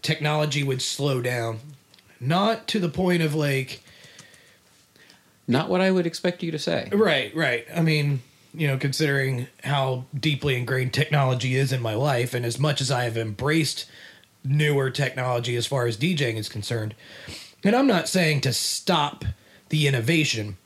[0.02, 1.58] technology would slow down.
[2.22, 3.82] Not to the point of like,
[5.48, 7.66] not what I would expect you to say Right, right.
[7.74, 8.22] I mean,
[8.54, 12.90] you know, considering how deeply ingrained technology is in my life, and as much as
[12.90, 13.86] I have embraced
[14.44, 16.94] newer technology as far as DJing is concerned.
[17.64, 19.24] And I'm not saying to stop
[19.68, 20.56] the innovation.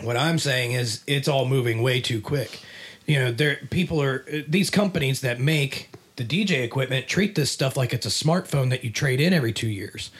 [0.00, 2.60] What I'm saying is it's all moving way too quick.
[3.06, 7.76] You know, there people are these companies that make the DJ equipment treat this stuff
[7.76, 10.10] like it's a smartphone that you trade in every 2 years.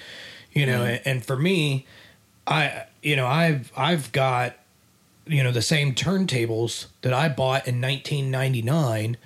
[0.52, 1.86] You know, and, and for me,
[2.46, 4.56] I you know, I've I've got
[5.26, 9.16] you know the same turntables that I bought in 1999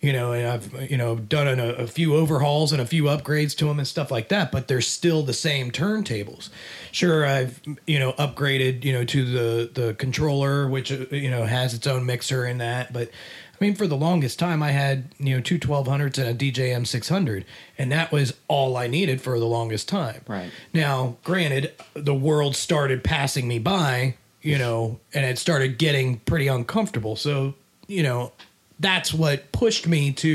[0.00, 3.56] you know, and I've you know done a, a, few overhauls and a few upgrades
[3.56, 6.50] to them and stuff like that, but they're still the same turntables.
[6.92, 11.44] Sure, I've you know upgraded you know to the the controller, which uh, you know
[11.44, 13.10] has its own mixer in that, but.
[13.58, 16.86] I mean, for the longest time, I had you know two 1200s and a DJM
[16.86, 17.44] 600,
[17.78, 20.20] and that was all I needed for the longest time.
[20.26, 26.18] Right now, granted, the world started passing me by, you know, and it started getting
[26.20, 27.16] pretty uncomfortable.
[27.16, 27.54] So,
[27.86, 28.32] you know,
[28.78, 30.28] that's what pushed me to,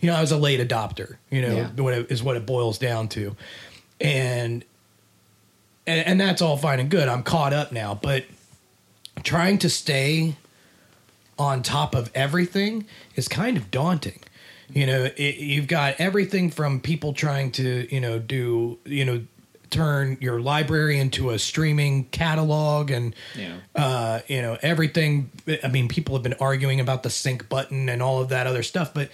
[0.00, 1.82] you know, I was a late adopter, you know, yeah.
[1.82, 3.34] what it, is what it boils down to.
[4.00, 4.64] And,
[5.86, 7.08] and, and that's all fine and good.
[7.08, 8.24] I'm caught up now, but
[9.24, 10.36] trying to stay
[11.38, 14.20] on top of everything is kind of daunting.
[14.68, 19.22] You know, it, you've got everything from people trying to, you know, do, you know,
[19.70, 23.56] turn your library into a streaming catalog and yeah.
[23.74, 25.30] uh, you know everything
[25.64, 28.62] i mean people have been arguing about the sync button and all of that other
[28.62, 29.10] stuff but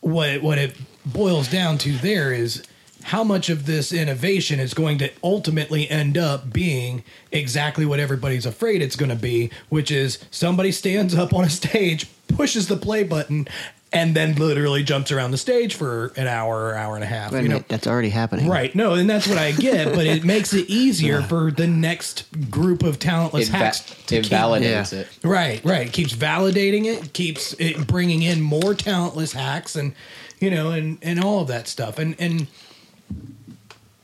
[0.00, 2.62] what what it boils down to there is
[3.06, 8.44] how much of this innovation is going to ultimately end up being exactly what everybody's
[8.44, 12.76] afraid it's going to be, which is somebody stands up on a stage, pushes the
[12.76, 13.46] play button,
[13.92, 17.06] and then literally jumps around the stage for an hour or an hour and a
[17.06, 17.30] half.
[17.30, 18.74] Wait you know, that's already happening, right?
[18.74, 19.94] No, and that's what I get.
[19.94, 21.26] but it makes it easier yeah.
[21.28, 23.82] for the next group of talentless it hacks.
[23.82, 24.98] Va- to it keep, validates yeah.
[24.98, 25.64] it, right?
[25.64, 25.86] Right.
[25.86, 27.12] It keeps validating it.
[27.12, 29.94] Keeps it bringing in more talentless hacks, and
[30.40, 32.00] you know, and and all of that stuff.
[32.00, 32.48] And and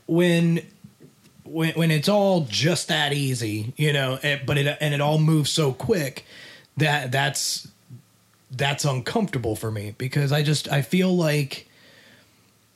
[0.07, 0.61] when
[1.45, 5.19] when when it's all just that easy, you know, it, but it and it all
[5.19, 6.25] moves so quick
[6.77, 7.69] that that's
[8.51, 11.69] that's uncomfortable for me because I just I feel like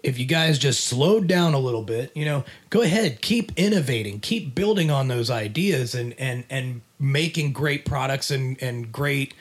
[0.03, 4.21] if you guys just slowed down a little bit, you know, go ahead, keep innovating,
[4.21, 9.35] keep building on those ideas and and and making great products and and great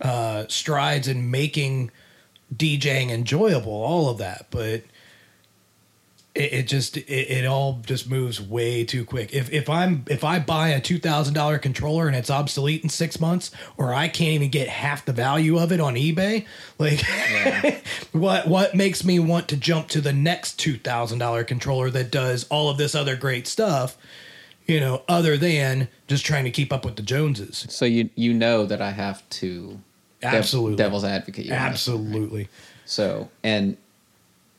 [0.00, 1.90] uh, strides and making
[2.54, 4.46] DJing enjoyable, all of that.
[4.50, 4.82] But
[6.34, 9.32] it, it just it, it, all just moves way too quick.
[9.32, 12.88] If if I'm if I buy a two thousand dollar controller and it's obsolete in
[12.88, 16.46] six months, or I can't even get half the value of it on eBay,
[16.78, 17.78] like yeah.
[18.12, 22.10] what what makes me want to jump to the next two thousand dollar controller that
[22.10, 23.96] does all of this other great stuff?
[24.66, 27.66] You know, other than just trying to keep up with the Joneses.
[27.68, 29.78] So you you know that I have to
[30.22, 31.46] absolutely devil's advocate.
[31.46, 31.52] You.
[31.52, 32.42] Absolutely.
[32.42, 32.50] Right?
[32.86, 33.76] So and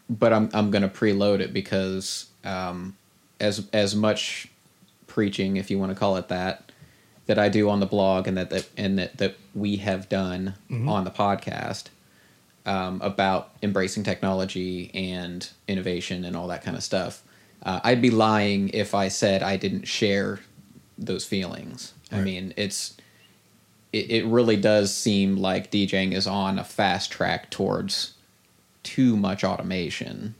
[0.09, 2.95] but I'm I'm going to preload it because um,
[3.39, 4.47] as as much
[5.07, 6.71] preaching, if you want to call it that,
[7.25, 10.55] that I do on the blog and that that and that that we have done
[10.69, 10.89] mm-hmm.
[10.89, 11.85] on the podcast
[12.65, 17.23] um, about embracing technology and innovation and all that kind of stuff.
[17.63, 20.39] Uh, I'd be lying if I said I didn't share
[20.97, 21.93] those feelings.
[22.11, 22.19] Right.
[22.19, 22.95] I mean, it's
[23.91, 28.14] it, it really does seem like DJing is on a fast track towards
[28.85, 30.35] too much automation,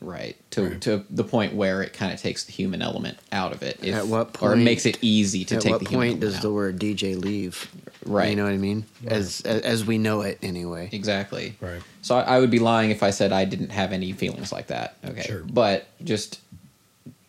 [0.00, 0.36] right?
[0.50, 0.80] To right.
[0.82, 3.78] to the point where it kind of takes the human element out of it.
[3.82, 6.42] If, at what point, or makes it easy to take the human point does out.
[6.42, 7.70] the word DJ leave?
[8.04, 8.30] Right.
[8.30, 8.84] You know what I mean?
[9.02, 9.12] Right.
[9.12, 10.90] As, as, as we know it anyway.
[10.92, 11.56] Exactly.
[11.60, 11.80] Right.
[12.02, 14.66] So I, I, would be lying if I said I didn't have any feelings like
[14.66, 14.96] that.
[15.06, 15.22] Okay.
[15.22, 15.42] Sure.
[15.44, 16.40] But just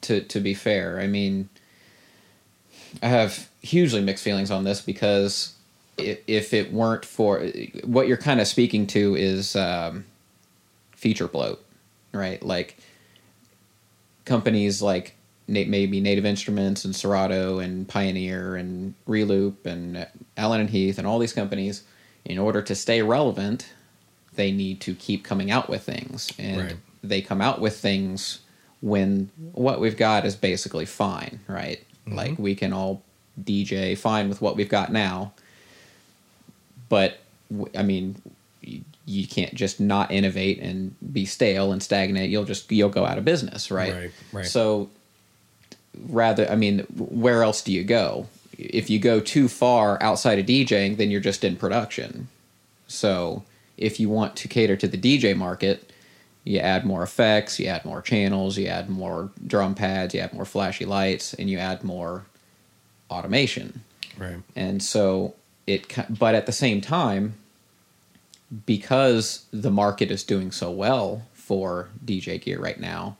[0.02, 1.48] to to be fair, I mean,
[3.02, 5.56] I have hugely mixed feelings on this because
[5.98, 7.46] if it weren't for
[7.84, 10.06] what you're kind of speaking to is um,
[11.06, 11.64] feature bloat,
[12.14, 12.42] right?
[12.42, 12.78] Like
[14.26, 15.16] companies like
[15.48, 21.20] maybe Native Instruments and Serato and Pioneer and Reloop and Allen and Heath and all
[21.20, 21.84] these companies,
[22.26, 23.72] in order to stay relevant,
[24.34, 26.76] they need to keep coming out with things, and right.
[27.04, 28.40] they come out with things
[28.82, 31.84] when what we've got is basically fine, right?
[32.08, 32.18] Mm-hmm.
[32.18, 33.04] Like we can all
[33.40, 35.34] DJ fine with what we've got now,
[36.90, 37.20] but
[37.78, 38.16] I mean,
[39.06, 42.30] you can't just not innovate and be stale and stagnate.
[42.30, 43.94] You'll just you'll go out of business, right?
[43.94, 44.12] Right.
[44.32, 44.46] Right.
[44.46, 44.90] So
[46.08, 48.28] rather, I mean, where else do you go?
[48.58, 52.30] If you go too far outside of DJing, then you're just in production.
[52.88, 53.44] So
[53.78, 55.92] if you want to cater to the DJ market,
[56.44, 60.34] you add more effects, you add more channels, you add more drum pads, you add
[60.34, 62.26] more flashy lights, and you add more
[63.10, 63.82] automation.
[64.18, 64.38] Right.
[64.56, 65.36] And so
[65.68, 67.34] it, but at the same time,
[68.66, 73.18] because the market is doing so well for DJ gear right now,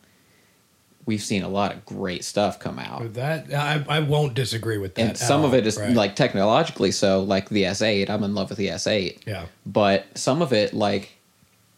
[1.06, 3.14] we've seen a lot of great stuff come out.
[3.14, 5.02] That, I, I won't disagree with that.
[5.02, 5.94] and some of it is Right.
[5.94, 8.10] like technologically so, like the S8.
[8.10, 9.20] I'm in love with the S8.
[9.28, 11.18] yeah, But some of it, like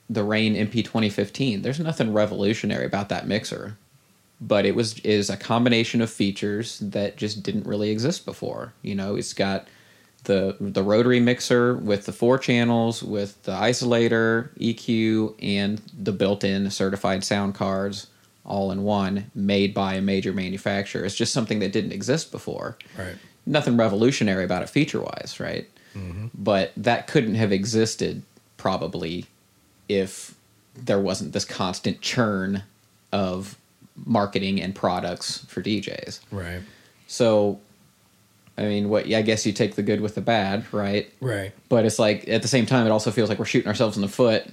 [0.10, 3.78] the Rane MP 2015, there's nothing revolutionary about that mixer.
[4.40, 8.72] But it was is a combination of features that just didn't really exist before.
[8.84, 9.68] You know, it's got
[10.28, 16.70] the the rotary mixer with the four channels, with the isolator, EQ, and the built-in
[16.70, 18.08] certified sound cards,
[18.46, 21.06] all in one, made by a major manufacturer.
[21.06, 23.16] It's just something that didn't exist before right.
[23.46, 25.68] nothing revolutionary about it feature wise, right?
[25.96, 26.28] Mm-hmm.
[26.36, 28.22] But that couldn't have existed
[28.58, 29.26] probably
[29.88, 30.36] if
[30.76, 32.64] there wasn't this constant churn
[33.14, 33.58] of
[34.06, 36.20] marketing and products for DJs.
[36.32, 36.62] Right.
[37.08, 37.62] So,
[38.60, 41.12] I mean, what I guess you take the good with the bad, right?
[41.22, 41.52] Right.
[41.70, 44.02] But it's like at the same time, it also feels like we're shooting ourselves in
[44.02, 44.46] the foot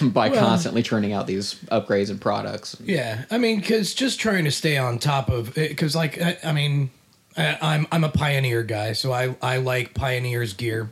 [0.14, 2.76] by Well- constantly churning out these upgrades and products.
[2.82, 6.52] Yeah, I mean, because just trying to stay on top of because, like, I, I
[6.52, 6.90] mean,
[7.36, 10.90] I, I'm I'm a Pioneer guy, so I I like Pioneer's gear.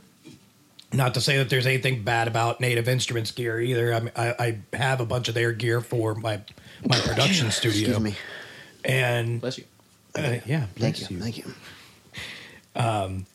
[0.91, 3.93] Not to say that there's anything bad about Native Instruments gear either.
[3.93, 6.41] I mean, I, I have a bunch of their gear for my
[6.87, 8.15] my production studio, Excuse me.
[8.85, 9.65] and Bless you.
[10.15, 11.19] uh, yeah, Thank bless you.
[11.19, 11.43] Thank you.
[12.75, 13.25] Um,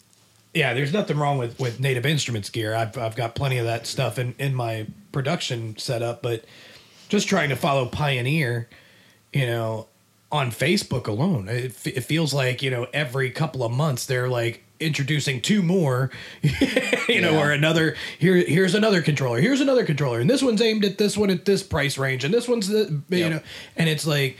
[0.52, 2.74] yeah, there's nothing wrong with with Native Instruments gear.
[2.74, 6.44] I've I've got plenty of that stuff in in my production setup, but
[7.08, 8.68] just trying to follow Pioneer,
[9.32, 9.88] you know,
[10.32, 14.28] on Facebook alone, it, f- it feels like you know every couple of months they're
[14.28, 16.10] like introducing two more,
[17.08, 17.40] you know, Yeah.
[17.44, 17.96] or another.
[18.18, 19.40] Here, here's another controller.
[19.40, 22.32] Here's another controller, and this one's aimed at this one at this price range, and
[22.32, 23.30] this one's the you Yep.
[23.32, 23.40] know,
[23.76, 24.36] and it's like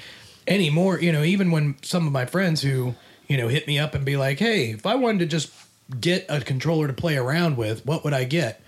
[0.46, 1.00] anymore.
[1.00, 2.94] You know, even when some of my friends who
[3.28, 5.50] you know hit me up and be like, hey, if I wanted to just
[6.00, 8.60] get a controller to play around with, what would I get?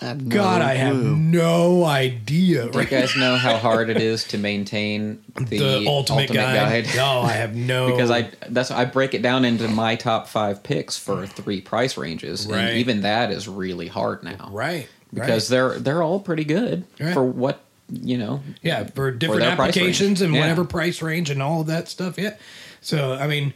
[0.00, 2.66] I have no God, I have no idea.
[2.66, 2.88] Do you right?
[2.90, 6.86] guys know how hard it is to maintain the, the, ultimate, guide.
[6.94, 10.62] No, I have no because I that's I break it down into my top five
[10.62, 12.60] picks for three price ranges, Right.
[12.60, 15.56] and even that is really hard now, right Because right.
[15.56, 17.12] they're they're all pretty good Right.
[17.12, 18.40] for what you know.
[18.62, 20.42] yeah for different their price applications and Yeah.
[20.42, 22.18] whatever price range and all of that stuff.
[22.18, 22.36] Yeah,
[22.80, 23.52] so I mean.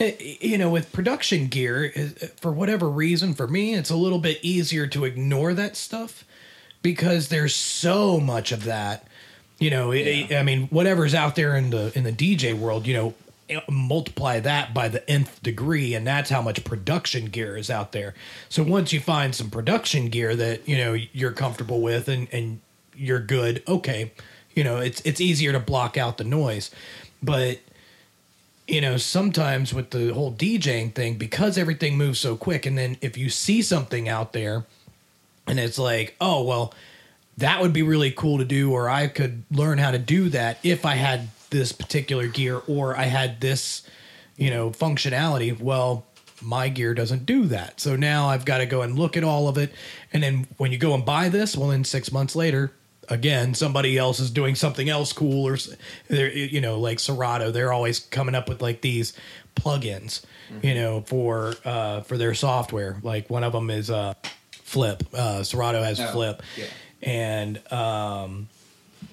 [0.00, 1.92] You know, with production gear,
[2.36, 6.24] for whatever reason, for me, it's a little bit easier to ignore that stuff
[6.82, 9.06] because there's so much of that.
[9.58, 12.94] You know, I- I mean, whatever's out there in the in the DJ world, you
[12.94, 13.14] know,
[13.68, 18.14] multiply that by the nth degree, and that's how much production gear is out there.
[18.48, 22.60] So once you find some production gear that you know you're comfortable with and and
[22.96, 24.12] you're good, okay,
[24.54, 26.70] you know, it's it's easier to block out the noise,
[27.22, 27.58] but
[28.68, 32.98] you know, sometimes with the whole DJing thing, because everything moves so quick, and then
[33.00, 34.66] if you see something out there
[35.46, 36.74] and it's like, oh, well,
[37.38, 40.58] that would be really cool to do, or I could learn how to do that
[40.62, 43.82] if I had this particular gear or I had this,
[44.36, 45.58] you know, functionality.
[45.58, 46.04] Well,
[46.42, 47.80] my gear doesn't do that.
[47.80, 49.72] So now I've got to go and look at all of it.
[50.12, 52.72] And then when you go and buy this, well, then six months later,
[53.08, 55.56] again, somebody else is doing something else cool, or
[56.08, 59.12] they're, you know, like Serato, they're always coming up with like these
[59.56, 60.22] plugins,
[60.62, 62.98] you know, for uh, for their software.
[63.02, 64.14] Like one of them is uh,
[64.52, 65.02] Flip.
[65.14, 66.64] Uh, Serato has Oh, Flip, yeah.
[67.02, 68.48] and um,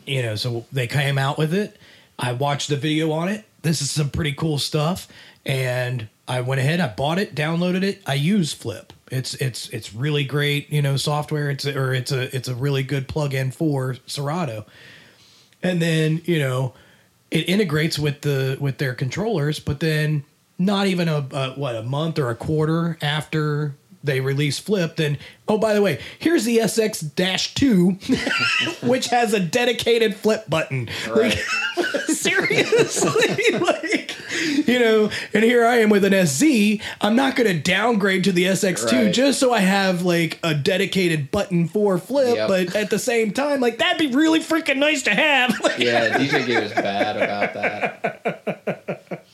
[0.05, 1.77] you know, so they came out with it.
[2.17, 3.43] I watched the video on it.
[3.61, 5.07] This is some pretty cool stuff,
[5.45, 6.79] and I went ahead.
[6.79, 8.01] I bought it, downloaded it.
[8.05, 8.93] I use Flip.
[9.15, 11.49] It's it's it's really great, you know, software.
[11.49, 14.65] It's or it's a it's a really good plugin for Serato.
[15.63, 16.73] And then you know,
[17.31, 20.23] it integrates with the with their controllers, but then
[20.57, 23.75] not even a, a what a month or a quarter after
[24.05, 29.39] they release Flip, then oh by the way, here's the SX 2 which has a
[29.39, 30.89] dedicated flip button.
[31.09, 31.37] Right.
[31.75, 34.04] Like, seriously, like
[34.67, 36.79] you know, and here I am with an SZ.
[37.01, 39.13] I'm not going to downgrade to the SX2 Right.
[39.13, 42.47] just so I have like a dedicated button for Flip, Yep.
[42.47, 45.59] but at the same time, like that'd be really freaking nice to have.
[45.61, 49.25] Like, Yeah, DJ Gear is bad about that.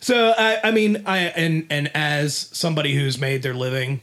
[0.00, 4.00] So I, I mean, I and and as somebody who's made their living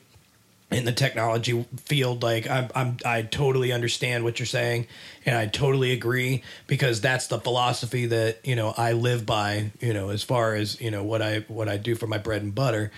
[0.72, 4.88] in the technology field, like I'm, I'm I totally understand what you're saying,
[5.26, 9.72] and I totally agree because that's the philosophy that you know I live by.
[9.80, 12.42] You know, as far as you know what I what I do for my bread
[12.42, 12.92] and butter.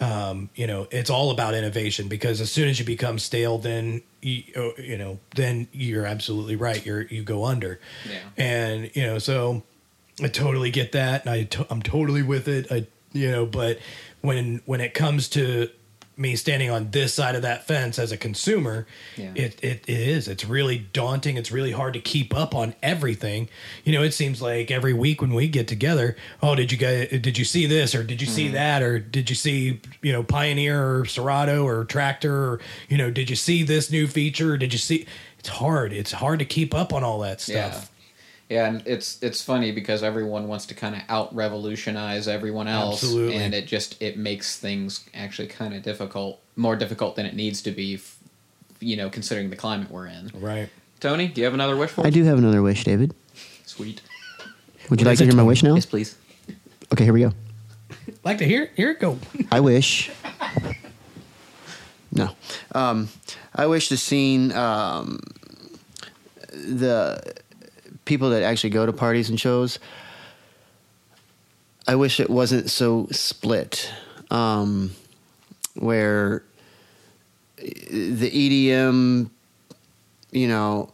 [0.00, 4.02] Um, you know, it's all about innovation because as soon as you become stale, then
[4.20, 4.42] you,
[4.76, 6.84] you know, then you're absolutely right.
[6.84, 7.78] You're you go under,
[8.10, 8.18] Yeah.
[8.36, 9.62] and you know, so
[10.20, 12.66] I totally get that, and I to- I'm totally with it.
[12.72, 13.78] I you know, but
[14.22, 15.68] when when it comes to
[16.16, 18.86] me standing on this side of that fence as a consumer,
[19.16, 19.32] Yeah.
[19.34, 20.28] it, it it is.
[20.28, 21.36] It's really daunting.
[21.36, 23.48] It's really hard to keep up on everything.
[23.84, 27.08] You know, it seems like every week when we get together, oh, did you guys
[27.08, 28.52] did you see this or did you see mm.
[28.52, 33.10] that or did you see you know Pioneer or Serato or Traktor or you know
[33.10, 34.54] did you see this new feature?
[34.54, 35.06] Or did you see?
[35.38, 35.92] It's hard.
[35.92, 37.54] It's hard to keep up on all that stuff.
[37.54, 37.84] Yeah,
[38.52, 43.36] and it's it's funny because everyone wants to kind of out revolutionize everyone else, Absolutely.
[43.36, 47.62] and it just it makes things actually kind of difficult, more difficult than it needs
[47.62, 48.18] to be, f-
[48.80, 50.30] you know, considering the climate we're in.
[50.34, 50.68] Right.
[51.00, 52.06] Tony, do you have another wish for?
[52.06, 53.14] I do have another wish, David.
[53.66, 54.00] Sweet.
[54.90, 55.74] Would you What like to hear my wish now?
[55.74, 56.16] Yes, please.
[56.92, 57.32] Okay, here we go.
[58.24, 59.18] Like to hear hear it go.
[59.50, 60.10] I wish.
[62.14, 62.30] No.
[62.74, 63.08] Um,
[63.54, 65.18] I wish the scene, um,
[66.52, 67.22] the
[68.04, 69.78] people that actually go to parties and shows,
[71.86, 73.92] I wish it wasn't so split.
[74.30, 74.92] Um,
[75.74, 76.42] where
[77.58, 79.30] the EDM,
[80.30, 80.92] you know,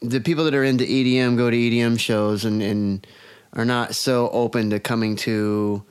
[0.00, 3.06] the people that are into EDM go to EDM shows and, and
[3.54, 5.82] are not so open to coming to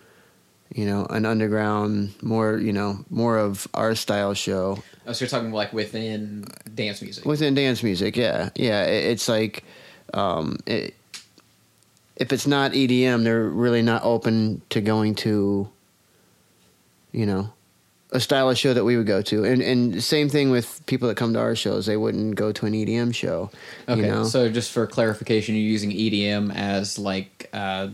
[0.73, 5.29] you know, an underground, more, you know, more of our style show Oh, so you're
[5.29, 7.25] talking like within dance music.
[7.25, 8.15] within dance music.
[8.15, 8.85] Yeah, yeah.
[8.85, 9.65] It's like,
[10.13, 10.95] um, it,
[12.15, 15.69] if it's not EDM, they're really not open to going to,
[17.11, 17.51] you know,
[18.13, 19.43] a style of show that we would go to.
[19.43, 21.85] And and same thing with people that come to our shows.
[21.85, 23.49] They wouldn't go to an EDM show.
[23.89, 24.23] Okay, You know?
[24.23, 27.89] so just for clarification, you're using EDM as like uh,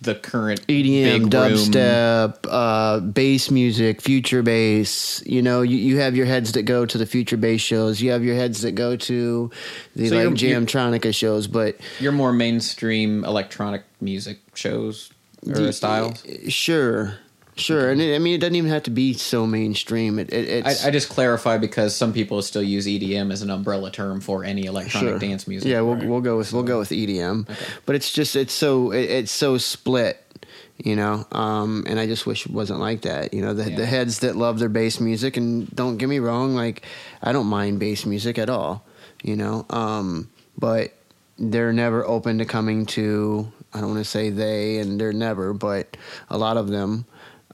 [0.00, 5.22] the current EDM, dubstep, uh, bass music, future bass.
[5.26, 8.00] You know, you, you have your heads that go to the future bass shows.
[8.02, 9.50] You have your heads that go to
[9.96, 11.46] the So like Jamtronica shows.
[11.46, 15.10] But You're more mainstream electronic music shows
[15.46, 16.22] or the- styles.
[16.48, 17.14] sure,
[17.56, 17.90] sure.
[17.90, 20.18] And it, I mean, it doesn't even have to be so mainstream.
[20.18, 23.50] It, it it's I, I just clarify because some people still use EDM as an
[23.50, 25.18] umbrella term for any electronic sure.
[25.18, 25.68] dance music.
[25.70, 27.48] Yeah, we'll we'll go with we'll go with EDM.
[27.86, 30.20] But it's just it's so it, it's so split.
[30.76, 33.32] You know, um, and I just wish it wasn't like that.
[33.32, 33.76] You know, the Yeah.
[33.76, 36.82] the heads that love their bass music, and don't get me wrong, like
[37.22, 38.84] I don't mind bass music at all.
[39.22, 40.28] You know, um,
[40.58, 40.92] but
[41.38, 43.52] they're never open to coming to.
[43.72, 45.96] I don't want to say they, and they're never, but
[46.28, 47.06] a lot of them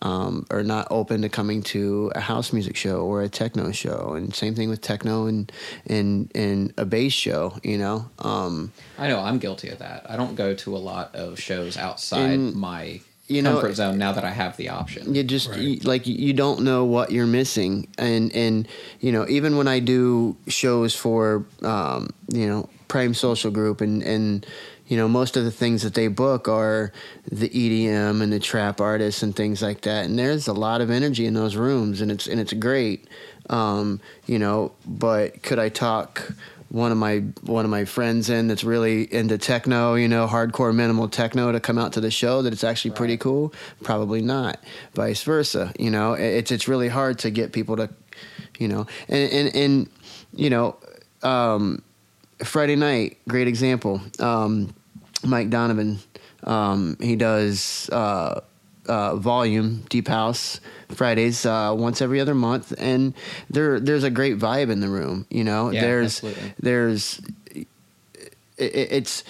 [0.03, 4.15] um, are not open to coming to a house music show or a techno show,
[4.15, 5.51] and same thing with techno and
[5.87, 7.59] and and a bass show.
[7.63, 10.07] You know, um, I know I'm guilty of that.
[10.09, 13.97] I don't go to a lot of shows outside And, my you know, comfort zone
[13.97, 15.15] now that I have the option.
[15.15, 15.59] you just Right.
[15.61, 18.67] you, like you don't know what you're missing and and
[19.01, 24.03] you know even when i do shows for um you know prime social group and
[24.03, 24.45] and
[24.91, 26.93] you know most of the things that they book are
[27.31, 30.91] the edm and the trap artists and things like that and there's a lot of
[30.91, 33.07] energy in those rooms and it's and it's great
[33.49, 36.33] um you know but could i talk
[36.71, 40.73] one of my one of my friends in that's really into techno, you know, hardcore
[40.73, 43.53] minimal techno to come out to the show that it's actually pretty cool?
[43.83, 44.63] Probably not.
[44.95, 47.89] Vice versa, you know, It- it's it's really hard to get people to,
[48.61, 49.89] you know, and and, and
[50.33, 50.77] you know,
[51.25, 51.83] um,
[52.45, 54.01] Friday night, great example.
[54.21, 54.73] Um,
[55.25, 55.99] Mike Donovan,
[56.45, 58.41] um, he does uh,
[58.87, 63.15] uh, volume deep house Fridays uh, once every other month, and
[63.49, 65.27] there there's a great vibe in the room.
[65.31, 66.55] You know, Yeah, there's absolutely.
[66.61, 67.21] there's
[67.55, 67.65] it,
[68.57, 69.25] it's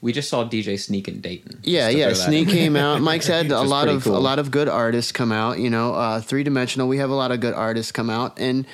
[0.00, 1.60] We just saw DJ Sneak in Dayton.
[1.62, 2.14] yeah, yeah.
[2.14, 3.00] Sneak came out.
[3.02, 4.16] Mike's had a lot of cool.
[4.16, 5.58] a lot of good artists come out.
[5.58, 6.88] You know, uh, three dimensional.
[6.88, 8.66] We have a lot of good artists come out, and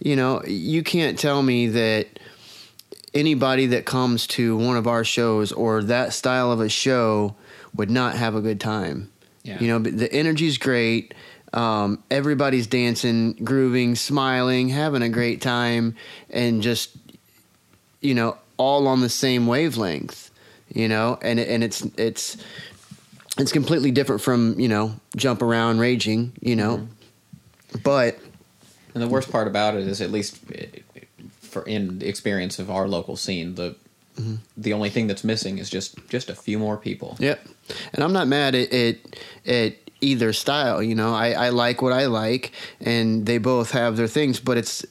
[0.00, 2.08] you know, you can't tell me that
[3.14, 7.34] anybody that comes to one of our shows or that style of a show
[7.74, 9.10] would not have a good time.
[9.42, 9.58] Yeah.
[9.60, 11.14] You know, the energy's great.
[11.52, 15.96] Um, everybody's dancing, grooving, smiling, having a great time,
[16.30, 16.96] and just
[18.00, 20.30] you know, all on the same wavelength.
[20.72, 22.36] You know, and and it's it's
[23.38, 26.32] it's completely different from you know jump around raging.
[26.40, 27.78] You know, Mm-hmm.
[27.82, 28.18] but
[28.94, 30.38] And the worst part about it is, at least
[31.52, 33.76] for in the experience of our local scene, the
[34.20, 34.34] Mm-hmm.
[34.58, 37.16] the only thing that's missing is just just a few more people.
[37.18, 37.48] Yep.
[37.94, 38.96] And I'm not mad at at,
[39.46, 39.72] at
[40.02, 40.82] either style.
[40.82, 44.38] You know, I, I like what I like, and they both have their things.
[44.38, 44.84] But it's,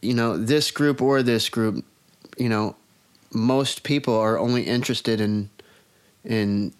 [0.00, 1.84] you know, this group or this group,
[2.36, 2.76] you know,
[3.34, 5.50] most people are only interested in
[6.24, 6.72] in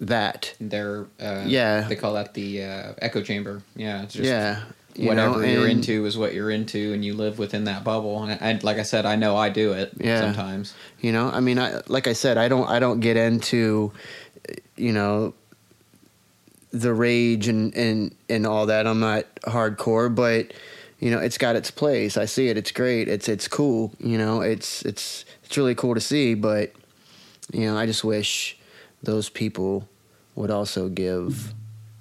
[0.00, 0.54] that.
[0.60, 1.82] They're uh, Yeah.
[1.88, 3.62] they call that the uh, echo chamber.
[3.76, 4.62] Yeah, it's just yeah.
[4.94, 8.22] You whatever know, you're into is what you're into, and you live within that bubble.
[8.22, 10.20] And I, like I said, I know I do it Yeah.
[10.20, 10.74] sometimes.
[11.00, 13.92] You know, I mean, I like I said, I don't I don't get into,
[14.76, 15.34] you know,
[16.70, 18.86] the rage and and and all that.
[18.86, 20.52] I'm not hardcore, but
[21.00, 22.16] you know, it's got its place.
[22.16, 22.56] I see it.
[22.56, 23.08] It's great.
[23.08, 23.92] It's it's cool.
[23.98, 26.34] You know, it's it's it's really cool to see.
[26.34, 26.72] But
[27.52, 28.56] you know, I just wish
[29.02, 29.88] those people
[30.34, 31.52] would also give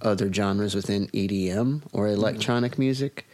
[0.04, 2.16] other genres within EDM or Mm-hmm.
[2.20, 3.26] electronic music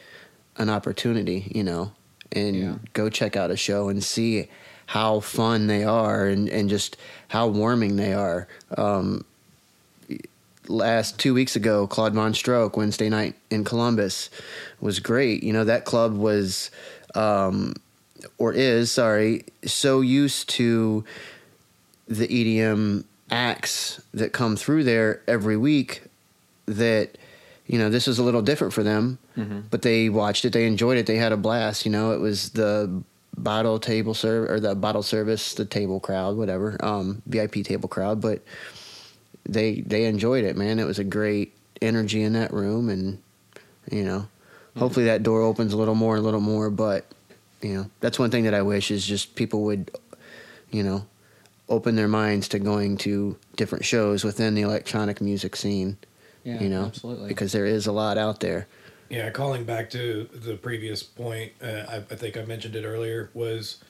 [0.58, 1.52] an opportunity.
[1.54, 1.92] You know,
[2.32, 2.76] and Yeah.
[2.94, 4.48] go check out a show and see
[4.88, 6.98] how fun they are and, and just
[7.28, 8.48] how warming they are.
[8.78, 9.24] Um,
[10.68, 14.30] last two weeks ago, Claude VonStroke, Wednesday night in Columbus,
[14.80, 15.44] was great.
[15.44, 16.70] You know, that club was,
[17.16, 17.74] um,
[18.38, 21.04] or is, sorry, so used to
[22.08, 26.02] the EDM acts that come through there every week
[26.78, 27.18] that,
[27.68, 29.18] you know, this was a little different for them,
[29.70, 31.86] but they watched it, they enjoyed it, they had a blast.
[31.86, 33.04] You know, it was the
[33.38, 38.22] bottle table serve or the bottle service, the table crowd, whatever, um, VIP table crowd,
[38.22, 38.42] but
[39.48, 40.80] they they enjoyed it, man.
[40.80, 43.22] It was a great energy in that room, and
[43.92, 44.28] you know,
[44.78, 46.70] hopefully that door opens a little more, and a little more.
[46.70, 47.06] But
[47.62, 49.92] you know, that's one thing that I wish is just people would,
[50.72, 51.06] you know,
[51.68, 55.98] open their minds to going to different shows within the electronic music scene.
[56.44, 57.28] Yeah, you know, absolutely.
[57.28, 58.68] because there is a lot out there.
[59.10, 63.30] Yeah, calling back to the previous point, uh, I, I think I mentioned it earlier,
[63.34, 63.84] was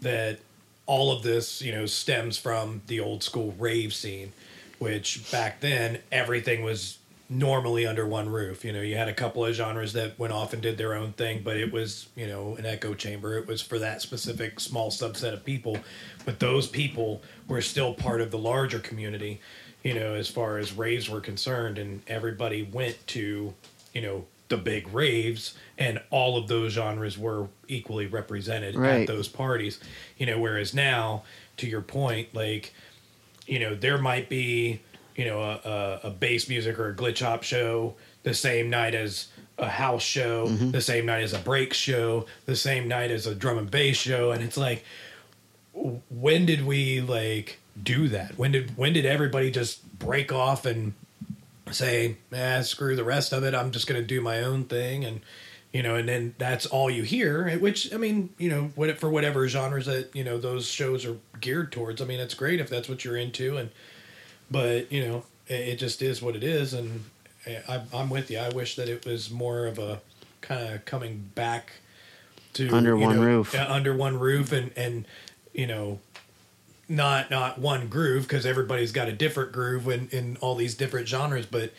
[0.00, 0.38] that
[0.86, 4.32] all of this, you know, stems from the old school rave scene,
[4.78, 8.64] which back then everything was normally under one roof.
[8.64, 11.12] You know, you had a couple of genres that went off and did their own
[11.12, 13.38] thing, but it was, you know, an echo chamber.
[13.38, 15.78] It was for that specific small subset of people.
[16.24, 19.40] But those people were still part of the larger community,
[19.84, 21.78] you know, as far as raves were concerned.
[21.78, 23.54] And everybody went to,
[23.92, 29.28] you know, the big raves and all of those genres were equally represented at those
[29.28, 29.78] parties.
[30.18, 31.22] You know, whereas now,
[31.58, 32.74] to your point, like,
[33.46, 34.80] you know, there might be,
[35.14, 38.94] you know, a, a, a bass music or a glitch hop show the same night
[38.94, 39.28] as
[39.58, 40.70] a house show, mm-hmm.
[40.72, 43.96] the same night as a break show, the same night as a drum and bass
[43.96, 44.84] show, and it's like,
[46.10, 48.38] when did we like do that?
[48.38, 50.94] When did when did everybody just break off and
[51.70, 53.54] say, "Ah, screw the rest of it.
[53.54, 55.20] I'm just going to do my own thing," and
[55.72, 57.50] you know, and then that's all you hear.
[57.58, 61.16] Which I mean, you know, what for whatever genres that you know those shows are
[61.40, 62.00] geared towards.
[62.00, 63.70] I mean, it's great if that's what you're into, and
[64.50, 67.04] but you know, it, it just is what it is, and
[67.68, 68.38] I, I'm with you.
[68.38, 70.00] I wish that it was more of a
[70.40, 71.72] kind of coming back
[72.54, 73.54] to Under one know, roof.
[73.54, 75.06] under one roof, and and
[75.52, 75.98] you know,
[76.88, 81.08] not not one groove because everybody's got a different groove in in all these different
[81.08, 81.72] genres, but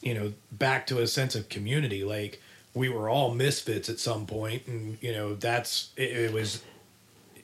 [0.00, 2.04] you know, back to a sense of community.
[2.04, 2.40] Like
[2.74, 6.62] we were all misfits at some point, and you know, that's it, it was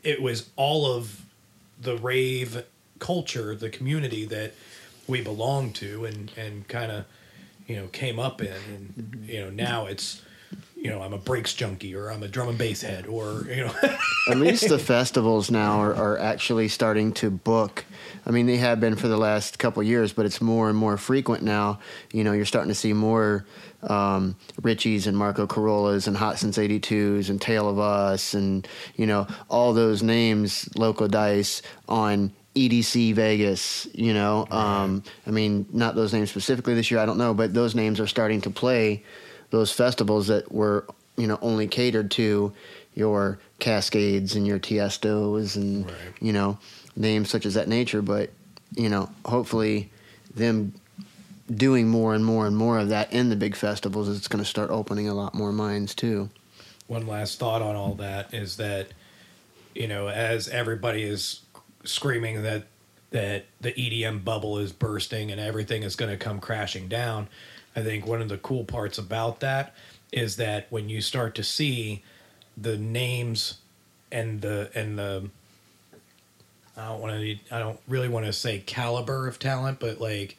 [0.02, 1.24] it was all of
[1.80, 2.64] the rave
[2.98, 4.54] culture, the community that
[5.06, 7.04] we belonged to, and and kind of
[7.66, 10.22] you know came up in, and you know now it's
[10.86, 13.64] you know I'm a breaks junkie or I'm a drum and bass head or you
[13.64, 13.74] know
[14.28, 17.84] At least the festivals now are, are actually starting to book.
[18.24, 20.78] I mean, they have been for the last couple of years, but it's more and
[20.78, 21.80] more frequent now.
[22.12, 23.44] You know, you're starting to see more
[23.82, 29.06] um, Richies and Marco Carolas and Hot Since 82s and Tale of Us and, you
[29.06, 34.46] know, all those names, Loco Dice on EDC Vegas, you know.
[34.50, 38.00] Um, I mean, not those names specifically this year, I don't know, but those names
[38.00, 39.04] are starting to play
[39.50, 40.86] those festivals that were,
[41.16, 42.52] you know, only catered to
[42.94, 45.94] your Kaskades and your Tiestos and, Right.
[46.20, 46.58] you know,
[46.96, 48.02] names such as that nature.
[48.02, 48.30] But,
[48.74, 49.90] you know, hopefully
[50.34, 50.72] them
[51.54, 54.48] doing more and more and more of that in the big festivals is going to
[54.48, 56.28] start opening a lot more minds too.
[56.88, 58.88] one last thought on all that is that
[59.74, 61.40] you know as everybody is
[61.84, 62.64] screaming that
[63.10, 67.28] that the EDM bubble is bursting and everything is going to come crashing down
[67.76, 69.74] i think one of the cool parts about that
[70.12, 72.02] is that when you start to see
[72.56, 73.58] the names
[74.10, 75.28] and the and the
[76.76, 80.36] I don't want to I don't really want to say caliber of talent but like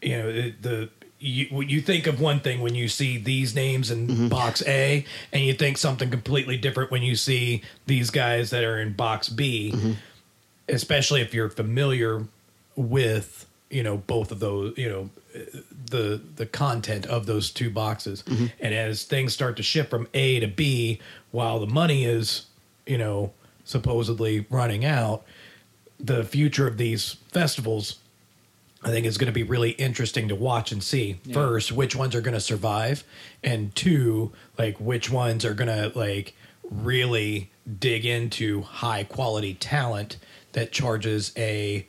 [0.00, 0.88] you know the, the
[1.20, 4.28] you you think of one thing when you see these names in mm-hmm.
[4.28, 8.80] box A, and you think something completely different when you see these guys that are
[8.80, 9.72] in box B.
[9.74, 9.92] Mm-hmm.
[10.68, 12.24] Especially if you're familiar
[12.76, 15.10] with you know both of those you know
[15.90, 18.46] the the content of those two boxes, mm-hmm.
[18.60, 22.46] and as things start to shift from A to B, while the money is
[22.86, 23.32] you know
[23.64, 25.24] supposedly running out,
[25.98, 27.98] the future of these festivals
[28.82, 32.14] I think is going to be really interesting to watch and see first which ones
[32.14, 33.02] are going to survive,
[33.42, 36.34] and two, like which ones are going to like
[36.70, 40.16] really dig into high quality talent
[40.52, 41.86] that charges a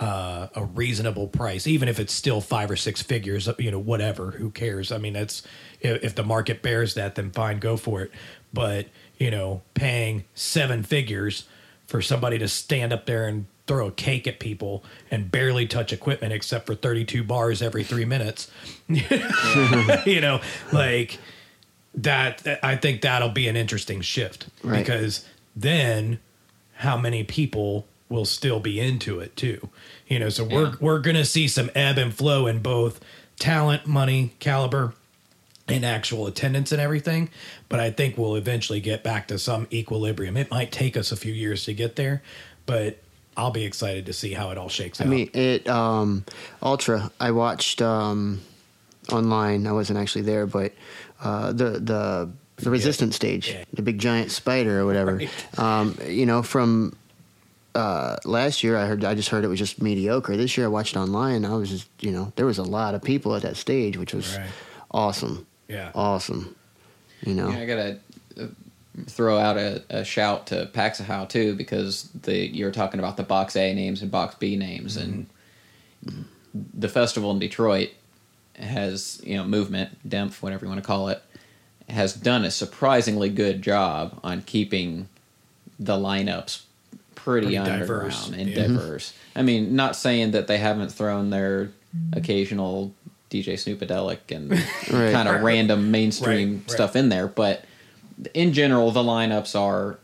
[0.00, 3.48] uh, a reasonable price, even if it's still five or six figures.
[3.58, 4.32] You know, whatever.
[4.32, 4.90] Who cares?
[4.90, 5.42] I mean, that's
[5.80, 8.10] if, if the market bears that, then fine, go for it.
[8.52, 8.88] But
[9.18, 11.44] you know, paying seven figures
[11.86, 15.92] for somebody to stand up there and throw a cake at people and barely touch
[15.92, 18.50] equipment except for 32 bars every three minutes.
[18.88, 20.40] you know,
[20.72, 21.18] like
[21.94, 24.78] that, I think that'll be an interesting shift Right.
[24.78, 25.24] because
[25.54, 26.18] then
[26.74, 29.68] how many people will still be into it too?
[30.10, 30.74] You know, so we're, Yeah.
[30.80, 33.00] we're going to see some ebb and flow in both
[33.38, 34.92] talent, money, caliber,
[35.68, 37.30] and actual attendance and everything.
[37.68, 40.36] But I think we'll eventually get back to some equilibrium.
[40.36, 42.22] It might take us a few years to get there,
[42.66, 42.98] but
[43.36, 45.10] I'll be excited to see how it all shakes I out.
[45.10, 46.24] mean, it um,
[46.60, 47.12] Ultra.
[47.20, 48.40] I watched um,
[49.12, 49.66] online.
[49.68, 50.72] I wasn't actually there, but
[51.22, 53.64] uh, the the the resistance stage, Yeah.
[53.72, 55.12] the big giant spider or whatever.
[55.18, 55.58] Right.
[55.58, 56.96] Um, you know, from
[57.74, 60.36] uh, last year, I heard I just heard it was just mediocre.
[60.36, 61.44] This year, I watched online.
[61.44, 64.12] I was just you know there was a lot of people at that stage, which
[64.14, 64.48] was Right.
[64.90, 65.46] awesome.
[65.68, 65.92] Yeah.
[65.94, 66.56] awesome.
[67.22, 67.98] You know, Yeah, I gotta
[68.40, 68.46] uh,
[69.06, 73.54] throw out a, a shout to Paxahau too because the you're talking about the Box
[73.56, 75.26] A names and Box B names, and
[76.74, 77.90] the festival in Detroit
[78.56, 81.22] has you know movement, DEMF, whatever you want to call it,
[81.88, 85.08] has done a surprisingly good job on keeping
[85.78, 86.62] the lineups
[87.24, 88.66] pretty, Pretty underground diverse, and yeah.
[88.66, 89.12] diverse.
[89.36, 91.70] I mean, not saying that they haven't thrown their
[92.14, 92.92] occasional
[93.30, 95.12] DJ Snoopadelic and Right.
[95.12, 96.70] kind of random mainstream Right, right.
[96.70, 97.64] stuff in there, but
[98.34, 99.98] in general, the lineups are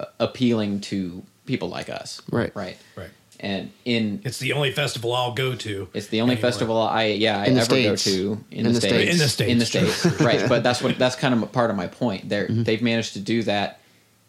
[0.00, 2.20] uh, appealing to people like us.
[2.30, 2.54] Right.
[2.54, 2.76] Right.
[2.96, 3.10] Right.
[3.40, 5.88] And in It's the only festival I'll go to.
[5.94, 6.50] it's the only anymore.
[6.50, 8.92] festival I yeah I In the ever go to in, In the, the states.
[8.92, 9.12] States.
[9.12, 10.10] In the States, in the true.
[10.10, 12.64] states right but that's what that's kind of part of my point they Mm-hmm.
[12.64, 13.78] they've managed to do that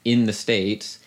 [0.05, 0.99] in the states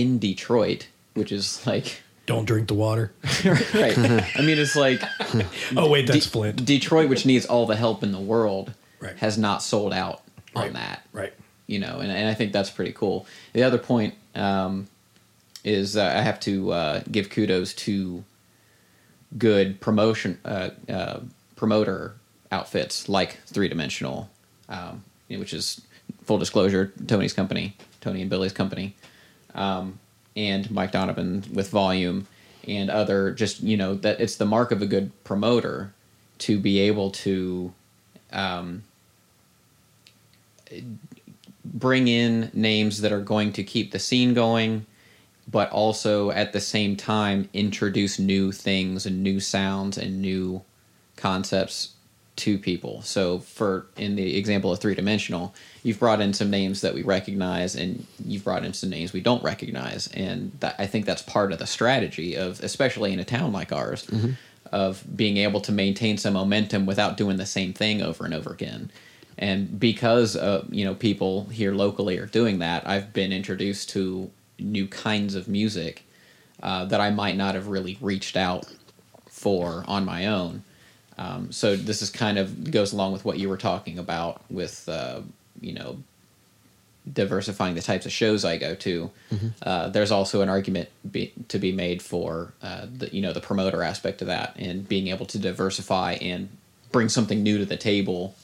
[0.00, 3.12] in Detroit which is like Don't drink the water.
[3.44, 5.02] right I mean it's like
[5.76, 6.64] Oh wait, that's De- Flint.
[6.64, 9.16] Detroit which needs all the help in the world Right.
[9.18, 10.22] has not sold out
[10.56, 10.72] on Right.
[10.74, 11.32] that Right.
[11.66, 13.26] you know, and, and I think that's pretty cool.
[13.52, 14.88] The other point um,
[15.64, 18.24] is uh, I have to uh, give kudos to
[19.36, 21.20] good promotion uh, uh,
[21.56, 22.14] promoter
[22.50, 24.30] outfits like Three Dimensional,
[24.68, 25.80] um, which is
[26.24, 28.94] full disclosure Tony's company, Tony and Billy's company,
[29.58, 29.98] um,
[30.36, 32.26] and Mike Donovan with Volume
[32.66, 35.92] and other just you know that it's the mark of a good promoter
[36.38, 37.72] to be able to
[38.32, 38.84] um,
[41.64, 44.86] bring in names that are going to keep the scene going,
[45.50, 50.62] but also at the same time introduce new things and new sounds and new
[51.16, 51.94] concepts
[52.38, 53.02] to people.
[53.02, 57.02] So, for in the example of three dimensional, you've brought in some names that we
[57.02, 61.22] recognize, and you've brought in some names we don't recognize, and that, I think that's
[61.22, 64.08] part of the strategy of, especially in a town like ours,
[64.72, 68.52] of being able to maintain some momentum without doing the same thing over and over
[68.52, 68.90] again.
[69.36, 74.30] And because uh, you know people here locally are doing that, I've been introduced to
[74.58, 76.04] new kinds of music
[76.62, 78.66] uh, that I might not have really reached out
[79.28, 80.64] for on my own.
[81.18, 84.88] Um, so this is kind of goes along with what you were talking about with
[84.88, 85.20] uh,
[85.60, 85.98] you know
[87.12, 89.10] diversifying the types of shows I go to.
[89.62, 93.40] Uh, there's also an argument be, to be made for uh, the you know the
[93.40, 96.48] promoter aspect of that and being able to diversify and
[96.92, 98.34] bring something new to the table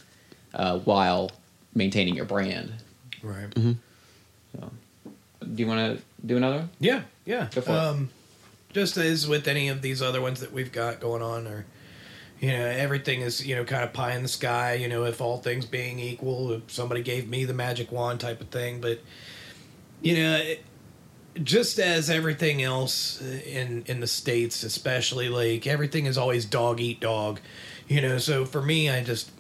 [0.55, 1.31] uh, while
[1.75, 2.73] maintaining your brand.
[3.23, 3.53] Right.
[3.55, 4.71] So,
[5.41, 6.57] do you want to do another?
[6.59, 6.71] one?
[6.81, 7.49] Yeah, yeah.
[7.55, 7.77] Go for it.
[7.77, 8.11] um,
[8.73, 11.65] Just as with any of these other ones that we've got going on, or
[12.45, 14.75] you know, everything is you know kind of pie in the sky.
[14.75, 18.41] You know, if all things being equal, if somebody gave me the magic wand type
[18.41, 19.01] of thing, but
[20.03, 20.37] you know.
[20.37, 20.65] It,
[21.43, 27.01] just as everything else in in the states especially like everything is always dog eat
[27.01, 27.41] dog
[27.89, 29.33] you know so for me i just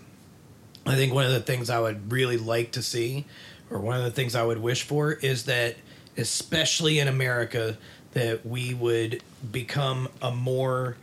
[0.86, 3.24] I think one of the things I would really like to see,
[3.70, 5.76] or one of the things I would wish for, is that,
[6.16, 7.78] especially in America,
[8.12, 10.96] that we would become a more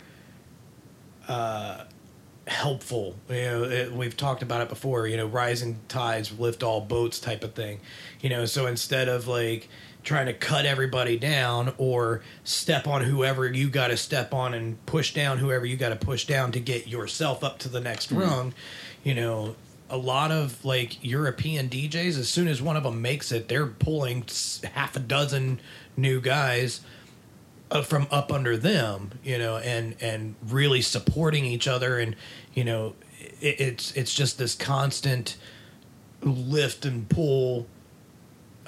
[1.28, 1.86] uh,
[2.52, 3.16] helpful.
[3.30, 5.08] You know, it, we've talked about it before.
[5.08, 7.80] You know, rising tides lift all boats type of thing.
[8.20, 9.70] You know, so instead of like
[10.04, 14.84] trying to cut everybody down or step on whoever you got to step on and
[14.86, 18.10] push down whoever you got to push down to get yourself up to the next
[18.10, 18.20] hmm.
[18.20, 18.54] rung,
[19.04, 19.56] you know,
[19.90, 23.68] a lot of like European DJs, as soon as one of them makes it, they're
[23.68, 24.26] pulling
[24.74, 25.60] half a dozen
[25.98, 26.82] new guys
[27.72, 32.16] uh, from up under them, you know, and and really supporting each other, and
[32.54, 32.94] you know,
[33.40, 35.38] it, it's it's just this constant
[36.22, 37.66] lift and pull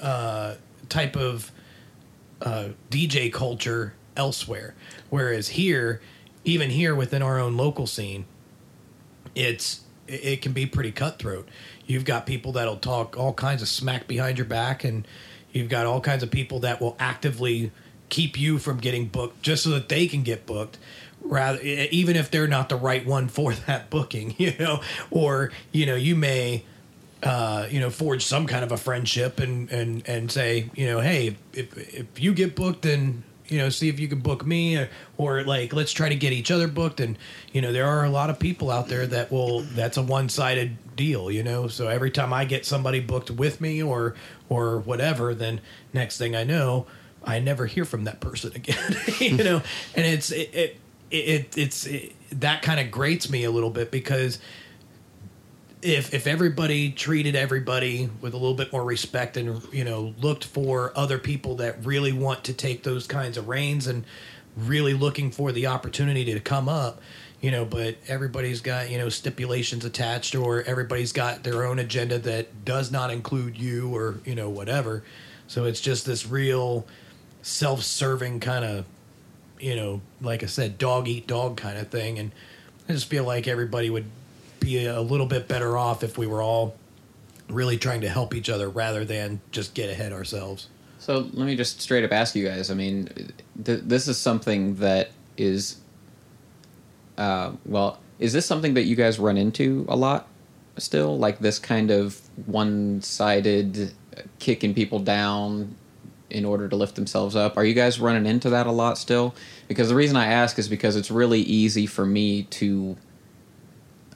[0.00, 0.54] uh,
[0.88, 1.52] type of
[2.42, 4.74] uh, DJ culture elsewhere.
[5.10, 6.00] Whereas here,
[6.44, 8.24] even here within our own local scene,
[9.34, 11.46] it's it it can be pretty cutthroat.
[11.86, 15.06] You've got people that'll talk all kinds of smack behind your back, and
[15.52, 17.70] you've got all kinds of people that will actively
[18.14, 20.78] keep you from getting booked just so that they can get booked.
[21.20, 25.84] Rather, even if they're not the right one for that booking, you know, or you
[25.86, 26.64] know, you may
[27.24, 31.00] uh, you know, forge some kind of a friendship and and and say, you know,
[31.00, 34.76] hey, if if you get booked, then you know, see if you can book me,
[34.76, 37.00] or, or like let's try to get each other booked.
[37.00, 37.18] And
[37.52, 39.60] you know, there are a lot of people out there that will.
[39.60, 41.66] That's a one sided deal, you know.
[41.66, 44.14] So every time I get somebody booked with me or
[44.48, 45.60] or whatever, then
[45.92, 46.86] next thing I know,
[47.26, 49.62] I never hear from that person again, you know.
[49.94, 50.54] And it's it.
[50.54, 54.40] it it, it's it, that kind of grates me a little bit because
[55.84, 60.44] if if everybody treated everybody with a little bit more respect and you know looked
[60.44, 64.04] for other people that really want to take those kinds of reins and
[64.56, 67.00] really looking for the opportunity to come up
[67.40, 72.18] you know but everybody's got you know stipulations attached or everybody's got their own agenda
[72.18, 75.04] that does not include you or you know whatever
[75.46, 76.86] so it's just this real
[77.44, 78.84] self-serving kind of
[79.60, 82.32] you know like i said dog eat dog kind of thing and
[82.88, 84.06] i just feel like everybody would
[84.64, 86.74] be a little bit better off if we were all
[87.48, 90.68] really trying to help each other rather than just get ahead ourselves.
[90.98, 92.70] So let me just straight up ask you guys.
[92.70, 93.32] I mean,
[93.62, 95.76] th- this is something that is,
[97.18, 100.28] uh, well, is this something that you guys run into a lot
[100.78, 101.18] still?
[101.18, 103.92] Like this kind of one sided
[104.38, 105.76] kicking people down
[106.34, 107.56] in order to lift themselves up?
[107.56, 109.34] Are you guys running into that a lot still?
[109.68, 112.96] Because the reason I ask is because it's really easy for me to.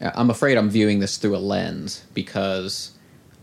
[0.01, 2.93] Uh, I'm afraid I'm viewing this through a lens because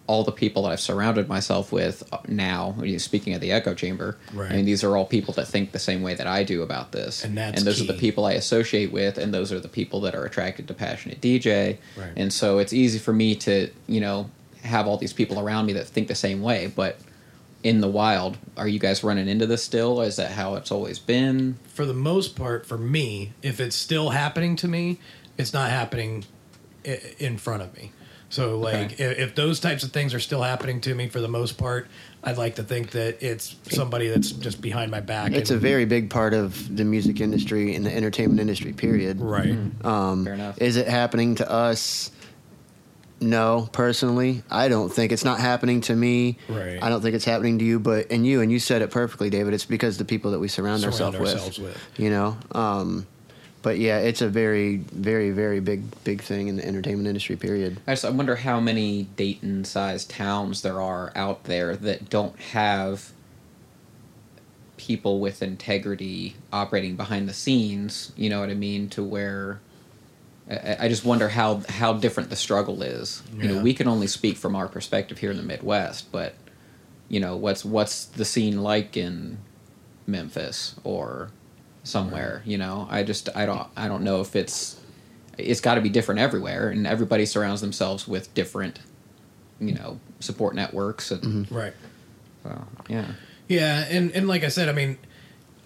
[0.08, 4.18] all the people that I've surrounded myself with uh, now, speaking of the echo chamber,
[4.34, 4.52] Right.
[4.52, 6.92] I mean, these are all people that think the same way that I do about
[6.92, 7.24] this.
[7.24, 10.14] And that's those are the people I associate with, and those are the people that
[10.14, 11.78] are attracted to passionate DJ.
[11.98, 12.12] Right.
[12.16, 14.30] And so it's easy for me to, you know,
[14.64, 16.68] have all these people around me that think the same way.
[16.68, 17.00] But
[17.66, 20.00] in the wild, are you guys running into this still?
[20.02, 21.58] Is that how it's always been?
[21.74, 25.00] For the most part, for me, if it's still happening to me,
[25.36, 26.26] it's not happening
[27.18, 27.92] in front of me.
[28.30, 29.04] So, like, Okay.
[29.04, 31.88] if, if those types of things are still happening to me for the most part,
[32.24, 35.32] I'd like to think that it's somebody that's just behind my back.
[35.32, 38.74] It's a very big part of the music industry and the entertainment industry.
[38.74, 39.20] Period.
[39.20, 39.58] right.
[39.84, 40.62] Um, Fair enough.
[40.62, 42.12] Is it happening to us?
[43.26, 46.38] No, personally, I don't think it's not happening to me.
[46.48, 46.78] Right.
[46.82, 49.32] I don't think it's happening to you, but and you and you said it perfectly,
[49.32, 49.56] David.
[49.56, 52.00] It's because the people that we surround, Surround ourselves, ourselves with, with.
[52.00, 52.38] You know.
[52.52, 53.08] Um,
[53.64, 57.36] but yeah, it's a very, very, very big, big thing in the entertainment industry.
[57.36, 57.80] Period.
[57.88, 63.12] I just I wonder how many Dayton-sized towns there are out there that don't have
[64.78, 68.12] people with integrity operating behind the scenes.
[68.16, 68.88] You know what I mean?
[68.90, 69.62] To where
[70.50, 73.24] I, I just wonder how how different the struggle is.
[73.36, 76.36] You know, we can only speak from our perspective here in the Midwest, but
[77.10, 79.40] you know what's what's the scene like in
[80.08, 81.32] Memphis or
[81.84, 82.42] somewhere.
[82.46, 84.80] You know, I just I don't I don't know if it's
[85.38, 88.80] it's got to be different everywhere, and everybody surrounds themselves with different
[89.60, 91.56] you know support networks and mm-hmm.
[91.56, 91.74] Right.
[92.44, 93.12] so, yeah.
[93.48, 94.98] Yeah, and and like I said, I mean,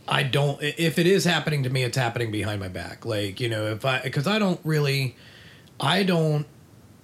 [0.10, 0.62] I don't.
[0.62, 3.05] If it is happening to me, it's happening behind my back.
[3.05, 5.16] Like you know, if I because I don't really,
[5.80, 6.47] I don't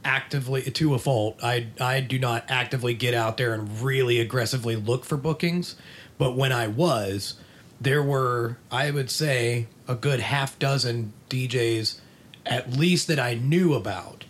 [0.04, 1.38] actively to a fault.
[1.44, 5.76] I I do not actively get out there and really aggressively look for bookings.
[6.18, 7.36] But when I was,
[7.80, 12.00] there were I would say a good half dozen DJs,
[12.46, 14.26] at least that I knew about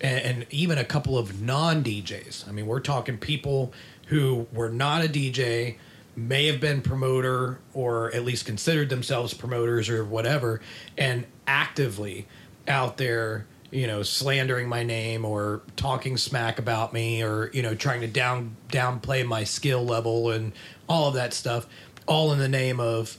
[0.00, 2.48] and, and even a couple of non DJs.
[2.48, 3.72] I mean, we're talking people
[4.06, 5.76] who were not a DJ,
[6.18, 10.60] may have been promoter or at least considered themselves promoters or whatever,
[10.96, 12.26] and actively
[12.66, 17.74] out there, you know, slandering my name or talking smack about me or you know
[17.74, 20.52] trying to down downplay my skill level and
[20.88, 21.66] all of that stuff,
[22.06, 23.16] all in the name of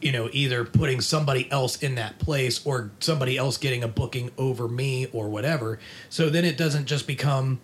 [0.00, 4.30] you know, either putting somebody else in that place or somebody else getting a booking
[4.38, 5.78] over me or whatever.
[6.08, 7.60] So then it doesn't just become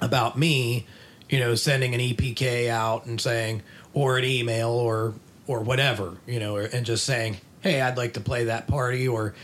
[0.00, 0.86] about me,
[1.30, 3.62] you know, sending an EPK out and saying,
[3.94, 5.14] or an email or,
[5.46, 9.34] or whatever, you know, and just saying, hey, I'd like to play that party or,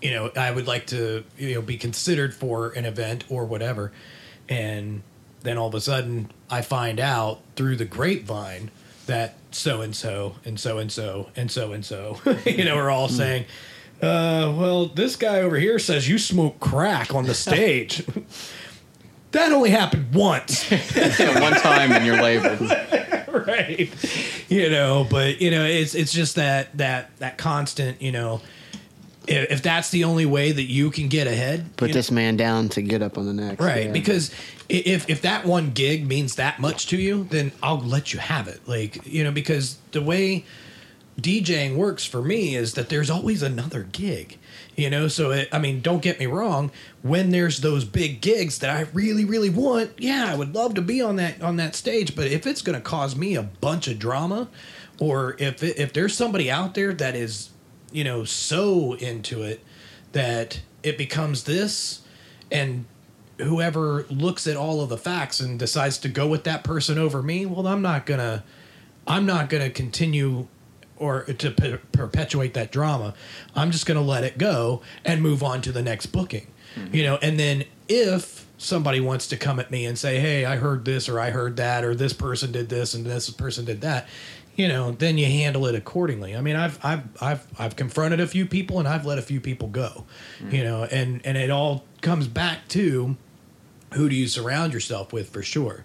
[0.00, 3.92] you know, I would like to, you know, be considered for an event or whatever.
[4.48, 5.02] And
[5.42, 8.70] then all of a sudden I find out through the grapevine
[9.06, 12.90] that so and so and so and so and so and so, you know, are
[12.90, 13.44] all saying,
[14.00, 18.04] uh, well, this guy over here says you smoke crack on the stage.
[19.32, 20.70] That only happened once.
[20.70, 22.70] One time and you're labeled.
[23.46, 23.90] right.
[24.48, 28.40] You know, but you know, it's it's just that that that constant, you know,
[29.26, 32.36] if, if that's the only way that you can get ahead, Put you this man
[32.36, 33.60] down to get up on the next.
[33.62, 33.92] Right, Yeah.
[33.92, 34.30] because
[34.68, 38.48] if if that one gig means that much to you, then I'll let you have
[38.48, 38.60] it.
[38.66, 40.44] Like you know, because the way
[41.20, 44.38] DJing works for me is that there's always another gig.
[44.74, 46.70] You know, so it, I mean, don't get me wrong.
[47.02, 50.82] When there's those big gigs that I really, really want, yeah, I would love to
[50.82, 52.16] be on that on that stage.
[52.16, 54.48] But if it's going to cause me a bunch of drama,
[54.98, 57.50] or if it, if there's somebody out there that is,
[57.92, 59.62] you know, so into it
[60.12, 62.00] that it becomes this,
[62.50, 62.86] and
[63.38, 67.22] whoever looks at all of the facts and decides to go with that person over
[67.22, 68.42] me, well, I'm not gonna,
[69.06, 70.46] I'm not gonna continue
[71.02, 73.14] or to per- perpetuate that drama.
[73.54, 76.46] I'm just gonna let it go and move on to the next booking,
[76.92, 77.18] you know.
[77.20, 81.08] And then if somebody wants to come at me and say, "Hey, I heard this
[81.08, 84.08] or I heard that or this person did this and this person did that,"
[84.56, 86.36] you know, then you handle it accordingly.
[86.36, 89.40] I mean, I've I've I've I've confronted a few people and I've let a few
[89.40, 90.04] people go,
[90.50, 93.16] you know, and and it all comes back to
[93.94, 95.84] who do you surround yourself with for sure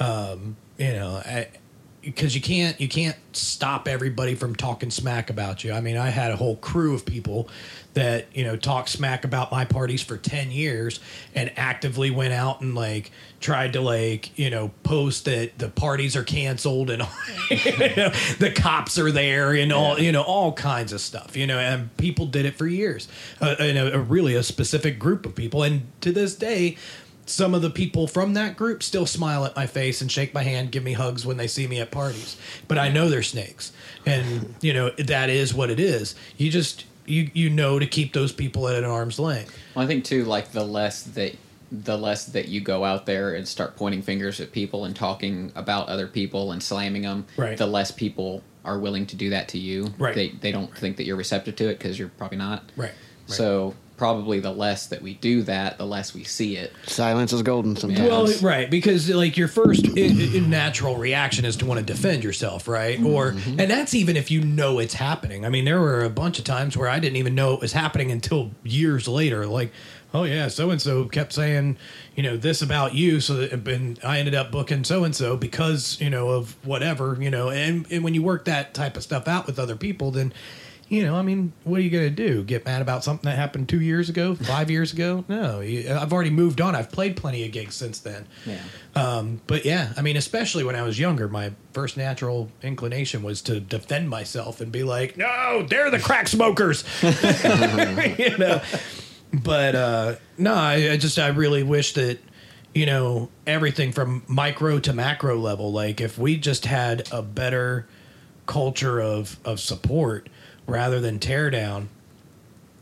[0.00, 1.22] um, you know
[2.02, 5.72] because you can't you can't stop everybody from talking smack about you.
[5.72, 7.48] I mean i had a whole crew of people
[7.94, 11.00] that you know talked smack about my parties for 10 years
[11.34, 16.16] and actively went out and like tried to like you know post that the parties
[16.16, 17.02] are canceled and
[17.50, 17.56] you
[17.96, 21.58] know, the cops are there and all you know all kinds of stuff you know
[21.58, 23.08] and people did it for years.
[23.40, 25.62] Uh, a, a really a specific group of people.
[25.62, 26.76] And to this day
[27.32, 30.42] some of the people from that group still smile at my face and shake my
[30.42, 32.36] hand, give me hugs when they see me at parties.
[32.68, 33.72] But I know they're snakes,
[34.06, 36.14] and you know that is what it is.
[36.36, 39.56] You just you you know to keep those people at an arm's length.
[39.74, 41.34] Well, I think too, like the less that
[41.70, 45.50] the less that you go out there and start pointing fingers at people and talking
[45.54, 47.56] about other people and slamming them, Right.
[47.56, 49.88] the less people are willing to do that to you.
[49.98, 50.14] Right.
[50.14, 52.70] They they don't think that you're receptive to it because you're probably not.
[52.76, 52.92] Right.
[53.26, 56.72] So probably the less that we do that, the less we see it.
[56.86, 58.08] silence is golden sometimes.
[58.08, 62.24] Well, right, because like your first i- i- natural reaction is to want to defend
[62.24, 62.98] yourself, right?
[62.98, 63.06] Mm-hmm.
[63.06, 65.44] Or and that's even if you know it's happening.
[65.46, 67.72] I mean, there were a bunch of times where I didn't even know it was
[67.72, 69.46] happening until years later.
[69.46, 69.72] Like,
[70.14, 71.76] oh yeah, so and so kept saying,
[72.16, 75.36] you know, this about you, so that and I ended up booking so and so
[75.36, 77.50] because you know of whatever, you know.
[77.50, 80.32] And and when you work that type of stuff out with other people, then.
[80.92, 82.44] You know, I mean, what are you going to do?
[82.44, 85.24] Get mad about something that happened two years ago, five years ago?
[85.26, 86.76] No, I've already moved on.
[86.76, 88.26] I've played plenty of gigs since then.
[88.44, 88.60] Yeah.
[88.94, 93.40] Um, but yeah, I mean, especially when I was younger, my first natural inclination was
[93.42, 98.60] to defend myself and be like, "No, they're the crack smokers," you know.
[99.32, 102.18] But uh, no, I, I just I really wish that
[102.74, 105.72] you know everything from micro to macro level.
[105.72, 107.86] Like if we just had a better
[108.44, 110.28] culture of of support
[110.66, 111.88] rather than tear down,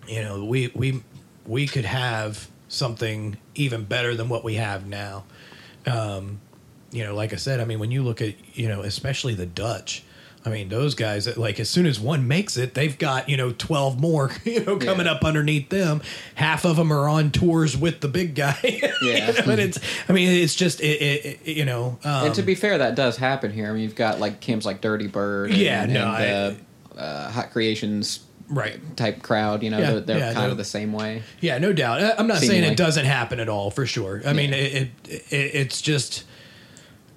[0.07, 1.03] you know, we we
[1.47, 5.25] we could have something even better than what we have now.
[5.87, 6.41] Um,
[6.93, 9.47] you know, like I said, I mean, when you look at you know, especially the
[9.47, 10.05] Dutch.
[10.43, 13.53] I mean, those guys, like, as soon as one makes it, they've got, you know,
[13.53, 15.13] 12 more, you know, coming Yeah.
[15.13, 16.01] up underneath them.
[16.35, 18.57] Half of them are on tours with the big guy.
[19.03, 19.33] Yeah.
[19.45, 19.79] but it's,
[20.09, 21.99] I mean, it's just, it, it, it- you know.
[22.05, 23.69] Um, and to be fair, that does happen here.
[23.69, 25.49] I mean, you've got like Kim's like Dirtybird.
[25.51, 26.61] And, Yeah, no, and the
[26.97, 28.79] uh, Hot Creations right.
[28.97, 29.63] type crowd.
[29.63, 30.53] You know, Yeah, they're, they're yeah, kind no.
[30.53, 31.23] of the same way.
[31.41, 32.03] Yeah, no doubt.
[32.03, 34.23] I- I'm not saying it doesn't happen at all, for sure.
[34.27, 35.25] I mean, it, it, it
[35.55, 36.25] it's just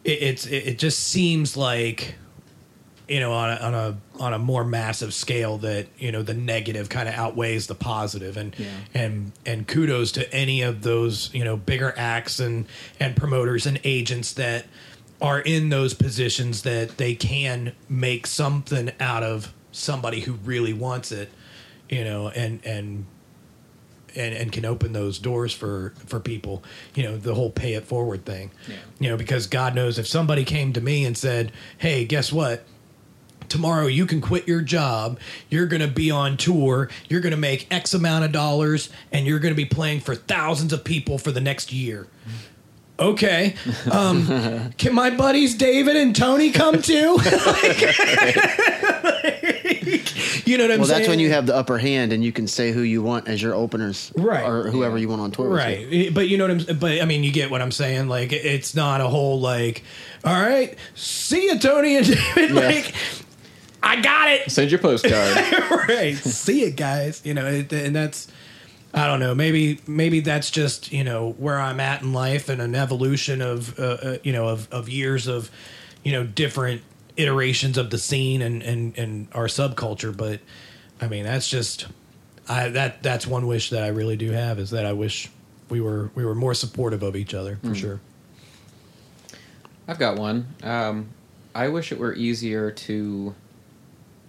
[0.04, 2.16] it, it's it, it just seems like
[3.10, 6.34] you know on a, on a on a more massive scale that you know the
[6.34, 8.68] negative kind of outweighs the positive and Yeah.
[8.94, 12.66] and and kudos to any of those you know bigger acts and
[13.02, 14.66] and promoters and agents that
[15.22, 21.12] are in those positions that they can make something out of somebody who really wants
[21.12, 21.30] it
[21.90, 23.06] you know and and
[24.16, 26.64] and, and can open those doors for for people
[26.96, 28.52] you know the whole pay it forward thing.
[28.68, 28.76] Yeah.
[29.00, 32.66] you know because god knows if somebody came to me and said hey guess what?
[33.50, 35.20] Tomorrow you can quit your job.
[35.50, 36.90] You're going to be on tour.
[37.10, 40.16] You're going to make x amount of dollars and you're going to be playing for
[40.16, 42.08] thousands of people for the next year.
[43.00, 43.56] Okay
[43.92, 47.18] um, can my buddies david and tony come too
[50.46, 52.24] you know what i'm well, saying Well, that's when you have the upper hand and
[52.24, 54.44] you can say who you want as your openers, Right.
[54.46, 55.66] Or whoever you want on tour, with you.
[55.66, 58.08] right Eh, but you know what i'm but i mean you get what i'm saying.
[58.08, 59.84] Like it's not a whole like
[60.24, 62.52] all right see you tony and david.
[62.52, 62.94] Like
[63.82, 64.50] i got it.
[64.50, 65.36] Send your postcard.
[65.90, 66.16] right.
[66.16, 67.22] See it guys.
[67.26, 68.28] You know it, and that's
[68.96, 72.62] i don't know maybe maybe that's just you know where i'm at in life and
[72.62, 75.50] an evolution of uh, uh, you know of, of years of
[76.04, 76.82] you know different
[77.18, 80.40] iterations of the scene and and and our subculture but
[81.00, 81.86] i mean that's just
[82.50, 85.30] i that that's one wish that i really do have is that i wish
[85.70, 88.02] we were we were more supportive of each other for sure
[89.88, 90.48] I've got one.
[90.64, 91.10] Um,
[91.54, 93.36] I wish it were easier to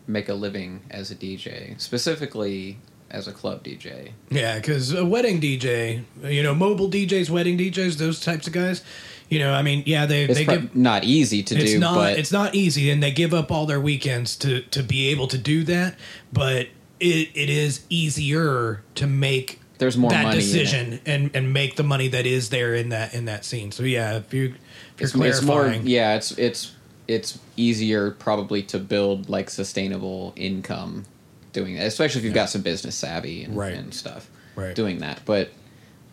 [0.06, 2.78] make a living as a DJ, specifically
[3.10, 4.12] as a club DJ.
[4.30, 8.82] Yeah, because a wedding DJ, you know, mobile DJs, wedding DJs, those types of guys,
[9.28, 11.94] you know, I mean, yeah, they It's they give not easy to it's do, not
[11.94, 15.26] but it's not easy, and they give up all their weekends to to be able
[15.28, 15.96] to do that.
[16.32, 16.68] But
[17.00, 22.08] it it is easier to make There's more that decision and and make the money
[22.08, 23.72] that is there in that in that scene.
[23.72, 24.54] So yeah, if you
[24.98, 26.72] if you're it's, it's more yeah it's it's
[27.08, 31.04] it's easier probably to build like sustainable income
[31.52, 33.74] doing that especially if you've got some business savvy and, Right.
[33.74, 34.74] and stuff Right.
[34.74, 35.50] doing that but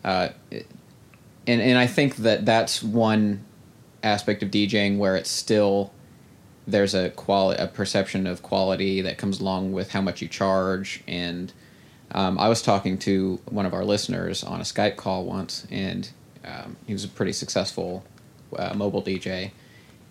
[0.04, 0.66] uh it-
[1.46, 3.44] and and i think that that's one
[4.02, 5.92] aspect of djing where it's still
[6.66, 11.02] there's a quality a perception of quality that comes along with how much you charge.
[11.08, 11.52] And
[12.12, 16.08] um, I was talking to one of our listeners on a Skype call once, and
[16.44, 18.04] um, he was a pretty successful
[18.56, 19.52] uh, mobile DJ,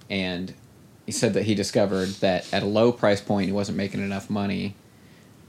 [0.10, 0.54] and
[1.06, 4.30] he said that he discovered that at a low price point he wasn't making enough
[4.30, 4.76] money,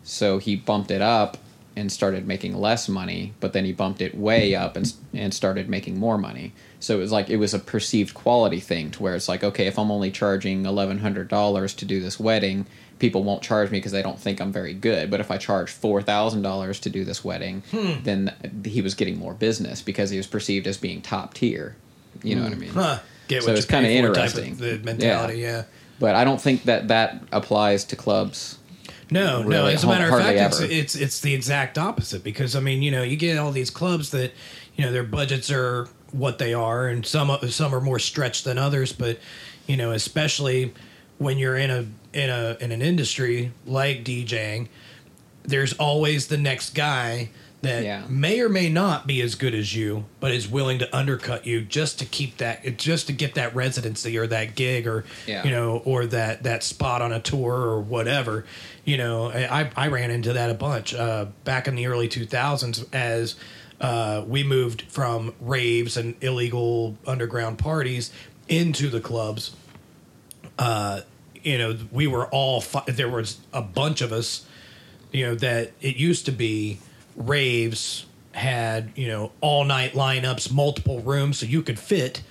[0.02, 1.38] so he bumped it up
[1.74, 5.68] and started making less money, but then he bumped it way up and and started
[5.68, 6.52] making more money.
[6.80, 9.66] So it was like it was a perceived quality thing to where it's like okay,
[9.66, 12.66] if I'm only charging eleven hundred dollars to do this wedding,
[12.98, 15.10] people won't charge me because they don't think I'm very good.
[15.10, 18.02] But if I charge four thousand dollars to do this wedding, hmm.
[18.02, 21.76] then he was getting more business because he was perceived as being top tier.
[22.22, 22.70] You know what I mean?
[22.70, 22.98] huh,
[23.28, 24.56] get So it's type of interesting.
[24.56, 25.40] the mentality.
[25.40, 25.48] Yeah.
[25.48, 25.64] yeah.
[25.98, 28.58] But I don't think that that applies to clubs.
[29.12, 29.66] No, no.
[29.66, 32.90] As a matter of fact, it's, it's it's the exact opposite because I mean, you
[32.90, 34.32] know, you get all these clubs that,
[34.76, 38.58] you know, their budgets are what they are, and some some are more stretched than
[38.58, 38.92] others.
[38.92, 39.18] But
[39.66, 40.72] you know, especially
[41.18, 44.68] when you're in a in a in an industry like DJing,
[45.42, 47.30] there's always the next guy
[47.62, 48.02] that Yeah.
[48.08, 51.62] may or may not be as good as you, but is willing to undercut you
[51.62, 55.44] just to keep that, just to get that residency or that gig or Yeah.
[55.44, 58.44] you know or that that spot on a tour or whatever.
[58.84, 62.84] You know, I I ran into that a bunch uh, back in the early 2000s
[62.92, 63.36] as.
[63.80, 68.12] Uh, we moved from raves and illegal underground parties
[68.48, 69.50] into the clubs
[71.42, 74.44] you know, we were all fi- there was a bunch of us,
[75.10, 76.78] you know, that it used to be
[77.16, 82.22] raves had you know all night lineups, multiple rooms, so you could fit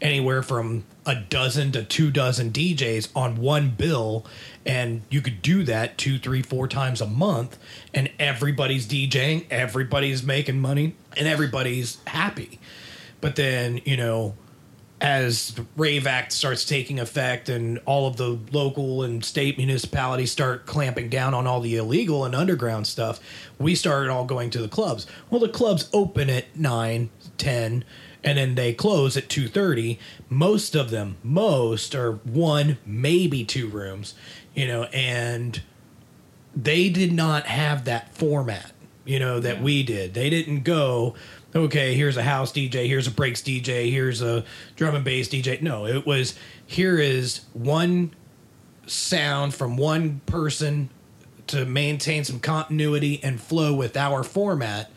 [0.00, 4.24] anywhere from a dozen to two dozen DJs on one bill,
[4.64, 7.58] and you could do that two, three, four times a month,
[7.92, 12.58] and everybody's DJing, everybody's making money, and everybody's happy.
[13.20, 14.34] But then you know
[15.00, 20.30] as the Rave Act starts taking effect and all of the local and state municipalities
[20.30, 23.18] start clamping down on all the illegal and underground stuff,
[23.58, 25.06] we started all going to the clubs.
[25.30, 27.84] Well, the clubs open at 9, 10,
[28.22, 29.98] and then they close at 2.30.
[30.28, 34.14] Most of them, most are one, maybe two rooms,
[34.54, 35.62] you know, and
[36.54, 38.72] they did not have that format,
[39.06, 40.12] you know, that we did.
[40.12, 41.14] They didn't go,
[41.54, 44.44] okay, here's a house DJ, here's a breaks DJ, here's a
[44.76, 45.60] drum and bass DJ.
[45.60, 46.34] No, it was
[46.66, 48.14] here is one
[48.86, 50.90] sound from one person
[51.48, 54.90] to maintain some continuity and flow with our format.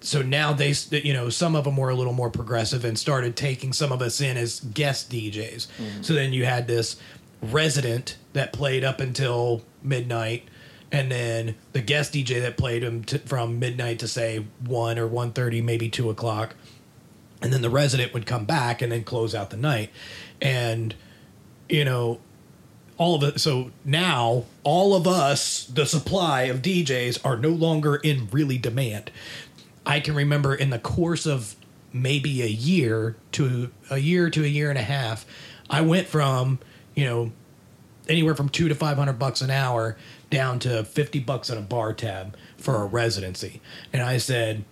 [0.00, 3.36] So now they, you know, some of them were a little more progressive and started
[3.36, 5.66] taking some of us in as guest DJs.
[5.66, 6.02] Mm-hmm.
[6.02, 6.96] So then you had this
[7.42, 10.48] resident that played up until midnight,
[10.92, 15.62] and then the guest DJ that played him from midnight to say one or 1.30,
[15.62, 16.54] maybe two o'clock,
[17.42, 19.90] and then the resident would come back and then close out the night,
[20.40, 20.94] and
[21.68, 22.20] you know
[22.98, 23.40] all of it.
[23.40, 29.10] So now all of us, the supply of DJs, are no longer in really demand.
[29.86, 31.56] I can remember in the course of
[31.92, 35.24] maybe a year to a year to a year and a half,
[35.70, 36.58] I went from
[36.94, 37.32] you know
[38.08, 39.96] anywhere from two to five hundred bucks an hour
[40.30, 43.60] down to fifty bucks on a bar tab for a residency,
[43.92, 44.64] and I said,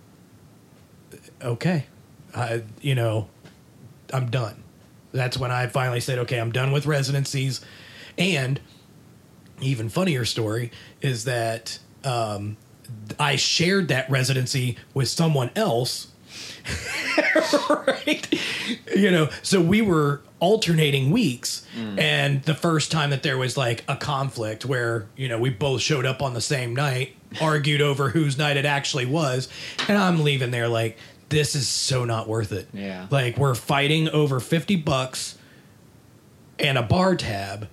[1.43, 1.87] okay,
[2.35, 3.29] I you know
[4.13, 4.63] I'm done.
[5.13, 7.61] That's when I finally said, okay, I'm done with residencies.
[8.19, 8.61] And
[9.61, 12.57] even funnier story is that um,
[13.19, 16.09] I shared that residency with someone else.
[17.87, 18.27] right?
[18.95, 21.67] You know, so we were alternating weeks.
[21.77, 22.01] Mm.
[22.01, 25.81] And the first time that there was like a conflict where, you know, we both
[25.81, 29.49] showed up on the same night, argued over whose night it actually was.
[29.89, 32.69] And I'm leaving there like, this is so not worth it.
[32.73, 33.07] Yeah.
[33.11, 35.37] Like, we're fighting over 50 bucks
[36.59, 37.69] and a bar tab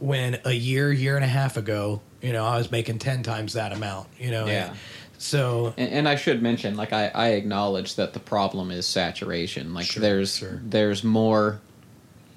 [0.00, 3.52] when a year, year and a half ago, you know, I was making 10 times
[3.54, 4.46] that amount, you know.
[4.46, 4.74] Yeah.
[5.22, 9.74] So, And, and I should mention, like I, I acknowledge that the problem is saturation.
[9.74, 10.62] Like Sure, there's sure.
[10.64, 11.60] there's more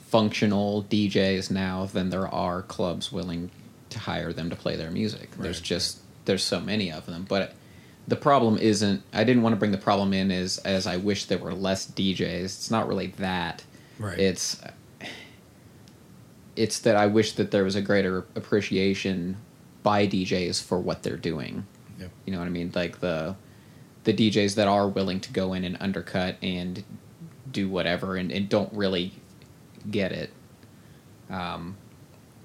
[0.07, 3.51] functional DJs now than there are clubs willing
[3.89, 5.31] to hire them to play their music.
[5.37, 7.25] There's Right, just there's so many of them.
[7.27, 7.53] But
[8.05, 9.01] the problem isn't.
[9.13, 11.89] I didn't want to bring the problem in as as I wish there were less
[11.89, 12.43] DJs.
[12.43, 13.63] It's not really that.
[13.97, 14.19] Right.
[14.19, 14.61] It's
[16.57, 19.37] it's that I wish that there was a greater appreciation
[19.83, 21.65] by DJs for what they're doing.
[22.03, 22.11] Yep.
[22.25, 22.71] You know what I mean?
[22.75, 23.35] Like the
[24.03, 26.83] the DJs that are willing to go in and undercut and
[27.51, 29.13] do whatever and, and don't really
[29.89, 30.31] get it.
[31.29, 31.77] Um,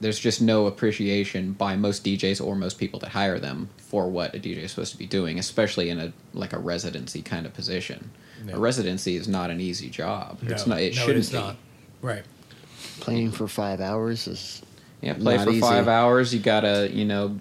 [0.00, 4.34] there's just no appreciation by most DJs or most people that hire them for what
[4.34, 7.52] a DJ is supposed to be doing, especially in a like a residency kind of
[7.54, 8.10] position.
[8.44, 8.54] No.
[8.54, 10.38] A residency is not an easy job.
[10.42, 10.80] no, it's not.
[10.80, 11.38] It no, shouldn't it's be.
[11.38, 11.56] not.
[12.00, 12.22] Right.
[13.00, 14.62] Playing for five hours is
[15.00, 15.60] Yeah, play Not for easy.
[15.60, 16.32] five hours.
[16.32, 17.38] You gotta, you know,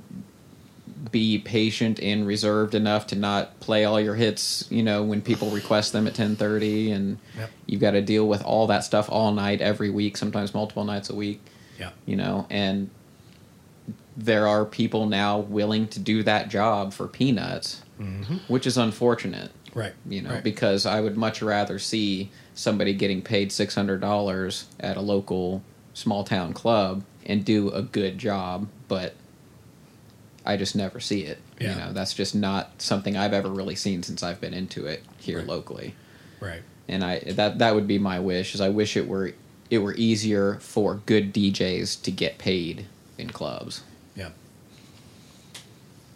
[1.11, 4.65] be patient and reserved enough to not play all your hits.
[4.69, 7.49] You know, when people request them at ten thirty, and Yep.
[7.65, 11.09] you've got to deal with all that stuff all night, every week, sometimes multiple nights
[11.09, 11.41] a week.
[11.79, 11.91] Yeah.
[12.05, 12.89] You know, and
[14.15, 18.37] there are people now willing to do that job for peanuts, mm-hmm.
[18.47, 19.51] which is unfortunate.
[19.75, 19.93] Right.
[20.09, 20.43] You know, Right.
[20.43, 25.61] because I would much rather see somebody getting paid six hundred dollars at a local
[25.93, 29.13] small town club and do a good job, but
[30.47, 31.37] I just never see it.
[31.59, 31.73] Yeah.
[31.73, 35.03] You know, that's just not something I've ever really seen since I've been into it
[35.19, 35.47] here Right.
[35.47, 35.93] locally.
[36.39, 36.61] Right.
[36.87, 39.33] And I that that would be my wish is I wish it were
[39.69, 42.85] it were easier for good DJs to get paid
[43.17, 43.83] in clubs.
[44.15, 44.29] Yeah.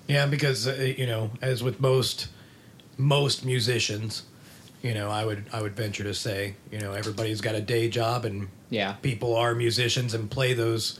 [0.07, 2.27] Yeah, because uh, you know, as with most
[2.97, 4.23] most musicians,
[4.82, 7.89] you know, I would I would venture to say, you know, everybody's got a day
[7.89, 8.93] job and Yeah.
[9.01, 10.99] people are musicians and play those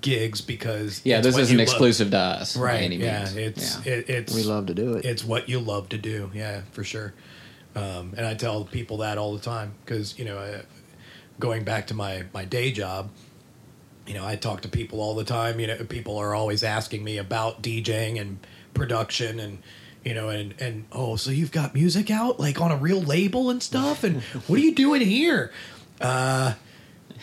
[0.00, 1.68] gigs because Yeah, it's this what isn't you love.
[1.68, 2.82] exclusive to us by right?
[2.82, 3.36] any yeah, means.
[3.36, 3.92] it's yeah.
[3.92, 5.04] It, it's we love to do it.
[5.04, 6.30] it's what you love to do.
[6.34, 7.12] Yeah, for sure.
[7.74, 10.62] Um, and I tell people that all the time because you know, uh,
[11.40, 13.10] going back to my my day job,
[14.06, 15.60] you know, I talk to people all the time.
[15.60, 18.38] You know, people are always asking me about DJing and
[18.74, 19.58] production and.
[20.04, 23.50] You know, and and oh, so you've got music out like on a real label
[23.50, 25.52] and stuff, and what are you doing here?
[26.00, 26.54] Uh,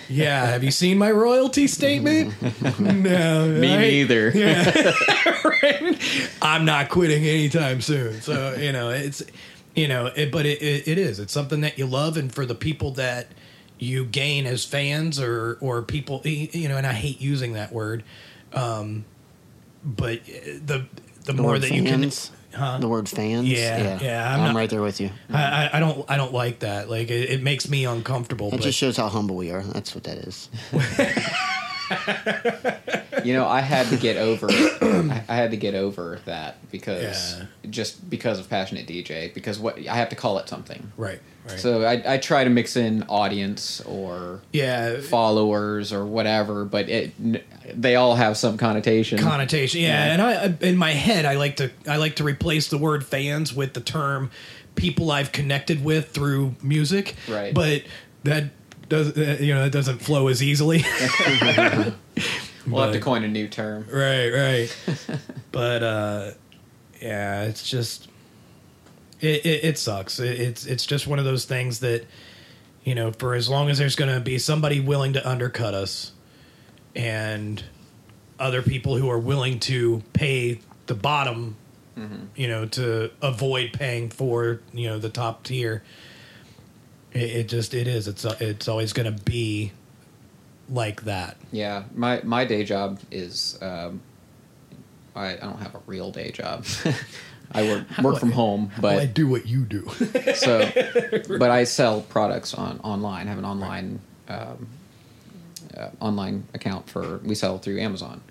[0.08, 0.46] yeah.
[0.46, 2.34] Have you seen my royalty statement?
[2.80, 4.32] no, Me I- neither.
[5.64, 5.98] right?
[6.42, 8.22] I'm not quitting anytime soon.
[8.22, 9.24] So you know, it's
[9.76, 11.20] you know, it, but it, it, it is.
[11.20, 13.28] It's something that you love, and for the people that
[13.78, 18.04] you gain as fans or or people, you know, and I hate using that word,
[18.54, 19.06] um,
[19.84, 20.86] but the
[21.26, 22.12] the, the more word that you can.
[22.54, 22.80] Huh?
[22.80, 23.48] the word fans.
[23.48, 25.12] Yeah, yeah, I'm I'm, not- right there with you.
[25.32, 26.90] I, I, don't I don't like that.
[26.90, 28.54] Like it, it makes me uncomfortable.
[28.54, 29.64] It just shows how humble we are.
[29.64, 30.50] That's what that is.
[33.26, 34.48] you know, I had to get over.
[34.52, 37.46] I, I had to get over that because Yeah.
[37.70, 39.34] just because of passionate DJ.
[39.34, 40.92] Because what I have to call it something.
[40.98, 41.60] right, right.
[41.60, 47.12] So I, I try to mix in audience or yeah, followers or whatever, but it
[47.82, 49.20] they all have some connotation.
[49.20, 49.82] connotation.
[49.82, 52.78] Yeah, and I I- in my head I like to I like to replace the
[52.78, 54.32] word fans with the term
[54.76, 57.16] people I've connected with through music.
[57.28, 57.54] Right.
[57.54, 57.84] But
[58.24, 58.46] that
[58.88, 60.84] does uh, you know that doesn't flow as easily.
[62.72, 63.86] we'll have to coin a new term.
[63.92, 64.78] right, right.
[65.52, 66.32] but uh
[67.02, 68.08] yeah, it's just
[69.22, 70.20] it it, it sucks.
[70.20, 72.06] It, it's it's just one of those things that
[72.84, 76.12] you know, for as long as there's going to be somebody willing to undercut us
[76.96, 77.64] and
[78.40, 81.56] other people who are willing to pay the bottom,
[82.36, 85.84] you know, to avoid paying for, you know, the top tier.
[87.12, 88.08] It, it just it is.
[88.08, 89.74] It's it's always going to be
[90.72, 91.38] like that.
[91.52, 94.02] Yeah, my my day job is um,
[95.16, 96.66] I, I don't have a real day job.
[97.52, 99.88] I work work from home, but I do what you do.
[100.36, 100.70] so
[101.28, 103.28] but I sell products on online.
[103.28, 104.68] I have an online um,
[105.76, 108.22] uh, online account for we sell through Amazon,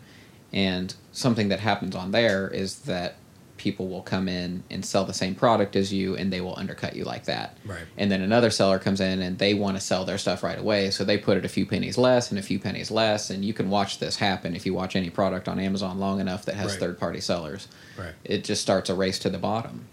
[0.53, 3.17] and something that happens on there is that
[3.59, 6.97] people will come in and sell the same product as you and they will undercut
[6.97, 7.83] you like that Right.
[7.97, 10.91] and then another seller comes in and they want to sell their stuff right away
[10.91, 13.53] so they put it a few pennies less and a few pennies less and you
[13.53, 16.71] can watch this happen if you watch any product on amazon long enough that has
[16.73, 16.81] Right.
[16.81, 17.69] third party sellers
[17.99, 18.15] Right.
[18.25, 19.87] it just starts a race to the bottom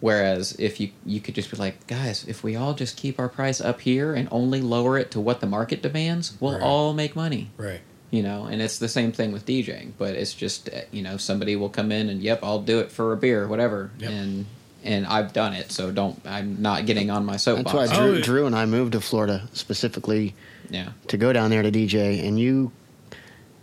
[0.00, 3.28] whereas if you you could just be like guys if we all just keep our
[3.28, 6.62] price up here and only lower it to what the market demands we'll Right.
[6.62, 7.80] all make money right.
[8.10, 11.16] You know and it's the same thing with djing but it's just uh, you know
[11.16, 14.10] somebody will come in and yep i'll do it for a beer whatever Yep.
[14.10, 14.46] and
[14.84, 18.18] and i've done it so don't i'm not getting on my soapbox That's why Drew,
[18.18, 18.20] Oh.
[18.22, 20.34] Drew and I moved to Florida specifically
[20.70, 20.90] Yeah.
[21.08, 22.70] to go down there to DJ, and you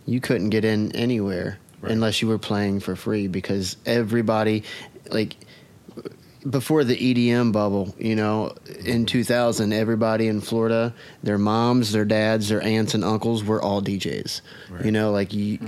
[0.06, 1.92] you couldn't get in anywhere Right.
[1.92, 4.62] unless you were playing for free because everybody
[5.10, 5.36] like
[6.48, 8.54] before the EDM bubble, you know,
[8.84, 13.80] in 2000, everybody in Florida, their moms, their dads, their aunts and uncles were all
[13.82, 14.40] DJs.
[14.84, 15.58] You know, like you.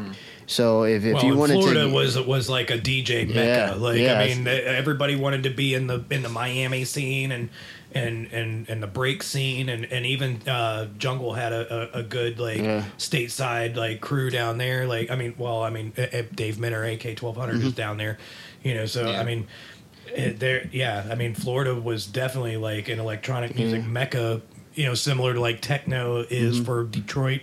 [0.47, 3.40] So if, if well, you and wanted Florida to, was was like a DJ mecca.
[3.44, 4.19] Yeah, like yeah.
[4.20, 7.48] I mean, everybody wanted to be in the in the Miami scene and
[7.93, 12.03] and and and the break scene and and even uh, Jungle had a, a, a
[12.05, 12.85] good like Yeah.
[12.98, 14.86] stateside like crew down there.
[14.86, 15.93] Like I mean, well, I mean,
[16.35, 17.66] Dave Minner, AK twelve Mm-hmm.
[17.66, 18.19] is down there.
[18.62, 19.20] You know, so Yeah.
[19.20, 19.47] I mean.
[20.16, 21.06] It, there, yeah.
[21.10, 24.40] I mean, Florida was definitely like an electronic music mecca.
[24.74, 26.64] You know, similar to like techno is Mm-hmm.
[26.64, 27.40] for Detroit,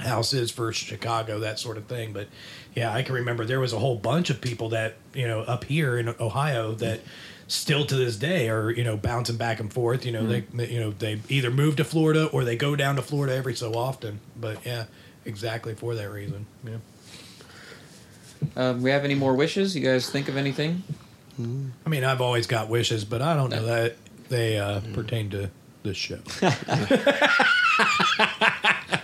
[0.00, 2.12] house is for Chicago, that sort of thing.
[2.12, 2.28] But
[2.74, 5.64] yeah, I can remember there was a whole bunch of people that you know up
[5.64, 7.00] here in Ohio that
[7.48, 10.06] still to this day are you know bouncing back and forth.
[10.06, 13.02] You know, they you know they either move to Florida or they go down to
[13.02, 14.20] Florida every so often.
[14.38, 14.84] But yeah,
[15.24, 16.46] exactly for that reason.
[16.64, 16.76] Yeah.
[18.56, 19.76] Um, we have any more wishes?
[19.76, 20.82] You guys think of anything?
[21.40, 23.96] I mean, I've always got wishes, but I don't know that
[24.28, 24.92] they uh, Mm.
[24.94, 25.50] pertain to
[25.82, 26.18] this show.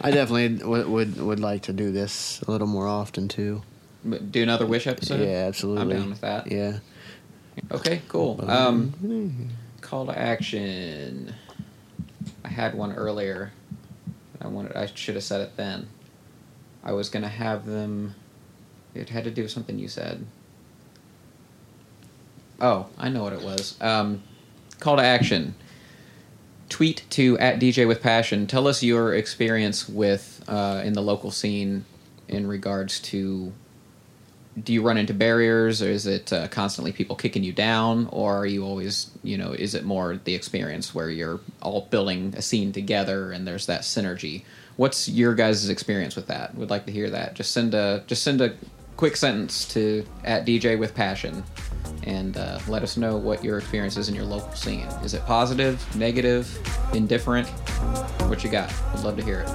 [0.00, 3.62] I definitely would, would would like to do this a little more often too.
[4.04, 5.20] But Do another wish episode?
[5.20, 5.82] yeah, absolutely.
[5.94, 6.50] I'm down with that.
[6.50, 6.78] Yeah.
[7.72, 8.38] Okay, cool.
[8.48, 9.50] Um,
[9.80, 11.34] call to action.
[12.44, 13.52] I had one earlier.
[14.40, 14.76] I wanted.
[14.76, 15.88] I should have said it then.
[16.84, 18.14] I was gonna have them.
[18.94, 20.24] It had to do with something you said.
[22.60, 23.76] Oh, I know what it was.
[23.80, 24.22] Um,
[24.80, 25.54] call to action.
[26.68, 28.46] Tweet to at DJ with passion.
[28.46, 31.84] Tell us your experience with uh, in the local scene
[32.28, 33.52] in regards to
[34.64, 38.36] do you run into barriers or is it uh, constantly people kicking you down or
[38.36, 42.42] are you always you know is it more the experience where you're all building a
[42.42, 44.42] scene together and there's that synergy
[44.76, 48.22] what's your guys' experience with that would like to hear that just send a just
[48.22, 48.54] send a
[48.98, 51.44] quick sentence to at dj with passion
[52.02, 54.86] and uh, let us know what your experience is in your local scene.
[55.04, 56.48] Is it positive negative
[56.94, 57.46] indifferent?
[58.28, 58.72] What you got?
[58.94, 59.48] We'd love to hear it.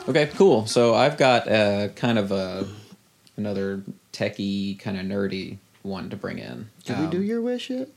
[0.08, 0.66] Okay, cool.
[0.66, 2.66] So I've got uh, kind of a
[3.36, 3.82] another
[4.12, 6.68] techie, kind of nerdy one to bring in.
[6.84, 7.88] Did we Um, do your wish yet?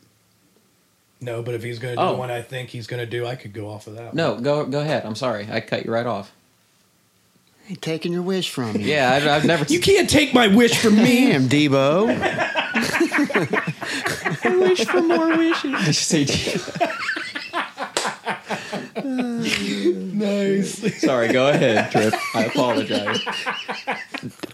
[1.19, 2.11] No, but if he's going to do Oh.
[2.13, 4.13] the one I think he's going to do, I could go off of that.
[4.13, 4.43] No, one.
[4.43, 5.05] go go ahead.
[5.05, 6.31] I'm sorry, I cut you right off.
[7.65, 8.85] Hey, taking your wish from you.
[8.85, 9.65] Yeah, I've, I've never.
[9.69, 11.27] you can't take my wish from me.
[11.31, 12.07] Damn, Deebo.
[14.43, 16.11] I wish for more wishes.
[20.17, 21.01] Nice.
[21.01, 22.13] Sorry, go ahead, Trip.
[22.33, 23.19] I apologize.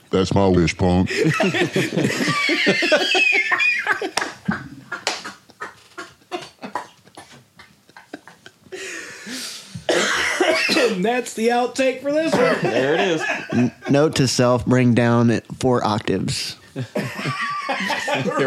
[0.09, 1.09] That's my wish, punk.
[1.09, 1.31] and
[11.05, 12.57] that's the outtake for this one.
[12.61, 13.23] There it is.
[13.53, 16.57] N- note to self: bring down four octaves.
[16.75, 16.83] You're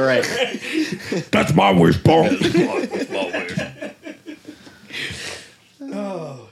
[0.07, 0.25] right.
[1.33, 2.39] That's my wish, punk.
[5.81, 6.46] oh.